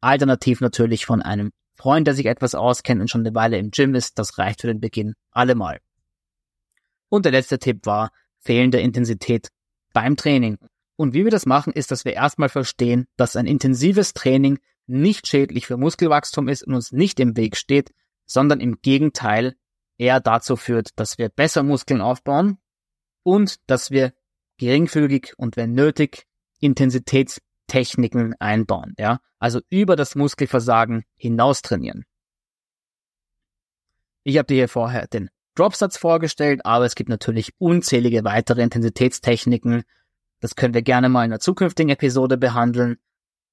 alternativ 0.00 0.60
natürlich 0.60 1.06
von 1.06 1.22
einem 1.22 1.50
Freund, 1.74 2.06
der 2.06 2.14
sich 2.14 2.26
etwas 2.26 2.54
auskennt 2.54 3.00
und 3.00 3.08
schon 3.08 3.22
eine 3.22 3.34
Weile 3.34 3.58
im 3.58 3.70
Gym 3.70 3.94
ist, 3.94 4.18
das 4.18 4.38
reicht 4.38 4.62
für 4.62 4.66
den 4.66 4.80
Beginn 4.80 5.14
allemal. 5.30 5.80
Und 7.08 7.24
der 7.24 7.32
letzte 7.32 7.58
Tipp 7.58 7.86
war 7.86 8.10
fehlende 8.40 8.80
Intensität 8.80 9.48
beim 9.92 10.16
Training. 10.16 10.58
Und 10.96 11.14
wie 11.14 11.24
wir 11.24 11.30
das 11.30 11.46
machen, 11.46 11.72
ist, 11.72 11.90
dass 11.90 12.04
wir 12.04 12.14
erstmal 12.14 12.48
verstehen, 12.48 13.06
dass 13.16 13.36
ein 13.36 13.46
intensives 13.46 14.14
Training 14.14 14.58
nicht 14.86 15.26
schädlich 15.26 15.66
für 15.66 15.76
Muskelwachstum 15.76 16.48
ist 16.48 16.62
und 16.62 16.74
uns 16.74 16.92
nicht 16.92 17.20
im 17.20 17.36
Weg 17.36 17.56
steht, 17.56 17.92
sondern 18.24 18.60
im 18.60 18.80
Gegenteil 18.80 19.54
eher 19.98 20.20
dazu 20.20 20.56
führt, 20.56 20.90
dass 20.96 21.18
wir 21.18 21.28
besser 21.28 21.62
Muskeln 21.62 22.00
aufbauen 22.00 22.58
und 23.26 23.56
dass 23.68 23.90
wir 23.90 24.12
geringfügig 24.56 25.34
und 25.36 25.56
wenn 25.56 25.72
nötig 25.72 26.26
Intensitätstechniken 26.60 28.36
einbauen, 28.38 28.94
ja, 28.98 29.18
also 29.40 29.60
über 29.68 29.96
das 29.96 30.14
Muskelversagen 30.14 31.02
hinaus 31.16 31.60
trainieren. 31.60 32.04
Ich 34.22 34.38
habe 34.38 34.46
dir 34.46 34.54
hier 34.54 34.68
vorher 34.68 35.08
den 35.08 35.28
Dropsatz 35.56 35.96
vorgestellt, 35.96 36.64
aber 36.64 36.84
es 36.84 36.94
gibt 36.94 37.10
natürlich 37.10 37.50
unzählige 37.58 38.22
weitere 38.22 38.62
Intensitätstechniken. 38.62 39.82
Das 40.40 40.54
können 40.54 40.74
wir 40.74 40.82
gerne 40.82 41.08
mal 41.08 41.24
in 41.24 41.32
einer 41.32 41.40
zukünftigen 41.40 41.90
Episode 41.90 42.36
behandeln. 42.36 42.96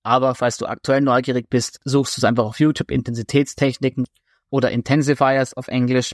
Aber 0.03 0.35
falls 0.35 0.57
du 0.57 0.67
aktuell 0.67 1.01
neugierig 1.01 1.49
bist, 1.49 1.79
suchst 1.83 2.15
du 2.15 2.19
es 2.19 2.25
einfach 2.25 2.43
auf 2.45 2.59
YouTube 2.59 2.91
Intensitätstechniken 2.91 4.05
oder 4.51 4.69
Intensifiers 4.69 5.55
auf 5.55 5.67
Englisch. 5.67 6.13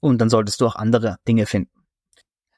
Und 0.00 0.18
dann 0.18 0.28
solltest 0.28 0.60
du 0.60 0.66
auch 0.66 0.76
andere 0.76 1.16
Dinge 1.26 1.46
finden. 1.46 1.75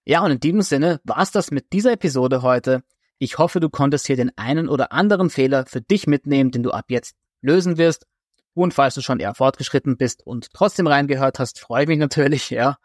Ja, 0.08 0.24
und 0.24 0.30
in 0.30 0.40
diesem 0.40 0.62
Sinne 0.62 1.02
war 1.04 1.18
es 1.18 1.32
das 1.32 1.50
mit 1.50 1.70
dieser 1.74 1.92
Episode 1.92 2.40
heute. 2.40 2.82
Ich 3.18 3.36
hoffe, 3.36 3.60
du 3.60 3.68
konntest 3.68 4.06
hier 4.06 4.16
den 4.16 4.32
einen 4.38 4.66
oder 4.66 4.90
anderen 4.90 5.28
Fehler 5.28 5.66
für 5.66 5.82
dich 5.82 6.06
mitnehmen, 6.06 6.50
den 6.50 6.62
du 6.62 6.70
ab 6.70 6.86
jetzt 6.88 7.14
lösen 7.42 7.76
wirst. 7.76 8.06
Und 8.54 8.72
falls 8.72 8.94
du 8.94 9.02
schon 9.02 9.20
eher 9.20 9.34
fortgeschritten 9.34 9.98
bist 9.98 10.26
und 10.26 10.50
trotzdem 10.54 10.86
reingehört 10.86 11.38
hast, 11.38 11.60
freue 11.60 11.82
ich 11.82 11.88
mich 11.88 11.98
natürlich, 11.98 12.48
ja. 12.48 12.78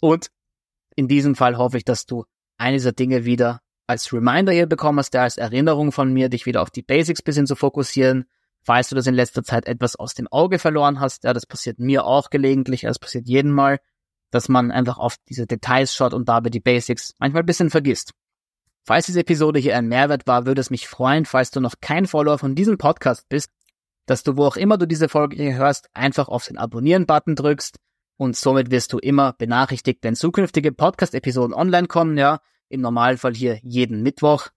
Und 0.00 0.28
in 0.94 1.08
diesem 1.08 1.34
Fall 1.34 1.58
hoffe 1.58 1.78
ich, 1.78 1.84
dass 1.84 2.06
du 2.06 2.26
eine 2.58 2.76
dieser 2.76 2.92
Dinge 2.92 3.24
wieder 3.24 3.60
als 3.88 4.12
Reminder 4.12 4.52
hier 4.52 4.66
bekommen 4.66 5.00
hast, 5.00 5.14
der 5.14 5.22
als 5.22 5.38
Erinnerung 5.38 5.90
von 5.90 6.12
mir, 6.12 6.28
dich 6.28 6.46
wieder 6.46 6.62
auf 6.62 6.70
die 6.70 6.82
Basics 6.82 7.22
bisschen 7.22 7.48
zu 7.48 7.56
fokussieren. 7.56 8.26
Falls 8.62 8.88
du 8.88 8.94
das 8.94 9.08
in 9.08 9.14
letzter 9.14 9.42
Zeit 9.42 9.66
etwas 9.66 9.96
aus 9.96 10.14
dem 10.14 10.28
Auge 10.28 10.60
verloren 10.60 11.00
hast, 11.00 11.24
ja, 11.24 11.32
das 11.32 11.44
passiert 11.44 11.80
mir 11.80 12.04
auch 12.04 12.30
gelegentlich, 12.30 12.82
das 12.82 13.00
passiert 13.00 13.26
jedem 13.26 13.50
Mal, 13.50 13.80
dass 14.30 14.48
man 14.48 14.70
einfach 14.70 14.98
auf 14.98 15.16
diese 15.28 15.46
Details 15.46 15.94
schaut 15.94 16.14
und 16.14 16.28
dabei 16.28 16.50
die 16.50 16.60
Basics 16.60 17.14
manchmal 17.18 17.42
ein 17.42 17.46
bisschen 17.46 17.70
vergisst. 17.70 18.12
Falls 18.84 19.06
diese 19.06 19.20
Episode 19.20 19.58
hier 19.58 19.76
ein 19.76 19.88
Mehrwert 19.88 20.26
war, 20.26 20.46
würde 20.46 20.60
es 20.60 20.70
mich 20.70 20.86
freuen, 20.86 21.24
falls 21.24 21.50
du 21.50 21.60
noch 21.60 21.74
kein 21.80 22.06
Follower 22.06 22.38
von 22.38 22.54
diesem 22.54 22.78
Podcast 22.78 23.28
bist, 23.28 23.50
dass 24.06 24.22
du, 24.22 24.36
wo 24.36 24.44
auch 24.44 24.56
immer 24.56 24.78
du 24.78 24.86
diese 24.86 25.08
Folge 25.08 25.36
hier 25.36 25.56
hörst, 25.56 25.88
einfach 25.92 26.28
auf 26.28 26.46
den 26.46 26.56
Abonnieren-Button 26.56 27.34
drückst 27.34 27.78
und 28.16 28.36
somit 28.36 28.70
wirst 28.70 28.92
du 28.92 28.98
immer 28.98 29.32
benachrichtigt, 29.32 29.98
wenn 30.02 30.14
zukünftige 30.14 30.72
Podcast-Episoden 30.72 31.54
online 31.54 31.88
kommen, 31.88 32.16
ja, 32.16 32.40
im 32.68 32.80
Normalfall 32.80 33.34
hier 33.34 33.58
jeden 33.62 34.02
Mittwoch, 34.02 34.48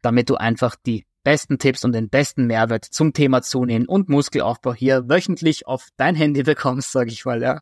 damit 0.00 0.30
du 0.30 0.36
einfach 0.36 0.76
die 0.86 1.04
besten 1.24 1.58
Tipps 1.58 1.84
und 1.84 1.92
den 1.92 2.08
besten 2.08 2.46
Mehrwert 2.46 2.84
zum 2.84 3.12
Thema 3.12 3.42
Zunehmen 3.42 3.86
und 3.86 4.08
Muskelaufbau 4.08 4.74
hier 4.74 5.08
wöchentlich 5.08 5.66
auf 5.66 5.88
dein 5.96 6.14
Handy 6.14 6.42
bekommst, 6.42 6.92
sag 6.92 7.08
ich 7.08 7.24
mal, 7.24 7.42
ja. 7.42 7.60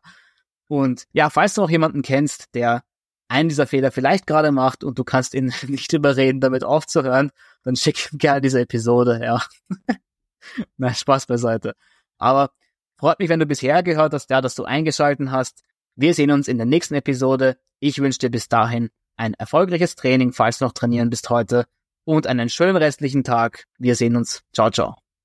Und 0.70 1.08
ja, 1.12 1.30
falls 1.30 1.54
du 1.54 1.62
auch 1.64 1.70
jemanden 1.70 2.02
kennst, 2.02 2.54
der 2.54 2.84
einen 3.26 3.48
dieser 3.48 3.66
Fehler 3.66 3.90
vielleicht 3.90 4.28
gerade 4.28 4.52
macht 4.52 4.84
und 4.84 5.00
du 5.00 5.02
kannst 5.02 5.34
ihn 5.34 5.52
nicht 5.66 5.92
überreden, 5.92 6.40
damit 6.40 6.62
aufzuhören, 6.62 7.32
dann 7.64 7.74
schick 7.74 8.12
ihm 8.12 8.18
gerne 8.18 8.40
diese 8.40 8.60
Episode, 8.60 9.20
ja. 9.20 9.42
Na, 10.76 10.94
Spaß 10.94 11.26
beiseite. 11.26 11.74
Aber 12.18 12.52
freut 12.96 13.18
mich, 13.18 13.28
wenn 13.28 13.40
du 13.40 13.46
bisher 13.46 13.82
gehört 13.82 14.14
hast, 14.14 14.30
ja, 14.30 14.40
dass 14.40 14.54
du 14.54 14.62
eingeschalten 14.62 15.32
hast. 15.32 15.64
Wir 15.96 16.14
sehen 16.14 16.30
uns 16.30 16.46
in 16.46 16.56
der 16.56 16.66
nächsten 16.66 16.94
Episode. 16.94 17.58
Ich 17.80 17.98
wünsche 17.98 18.20
dir 18.20 18.30
bis 18.30 18.48
dahin 18.48 18.90
ein 19.16 19.34
erfolgreiches 19.34 19.96
Training, 19.96 20.32
falls 20.32 20.58
du 20.58 20.66
noch 20.66 20.72
trainieren 20.72 21.10
bist 21.10 21.30
heute 21.30 21.66
und 22.04 22.28
einen 22.28 22.48
schönen 22.48 22.76
restlichen 22.76 23.24
Tag. 23.24 23.64
Wir 23.76 23.96
sehen 23.96 24.14
uns. 24.14 24.42
Ciao, 24.52 24.70
ciao. 24.70 24.99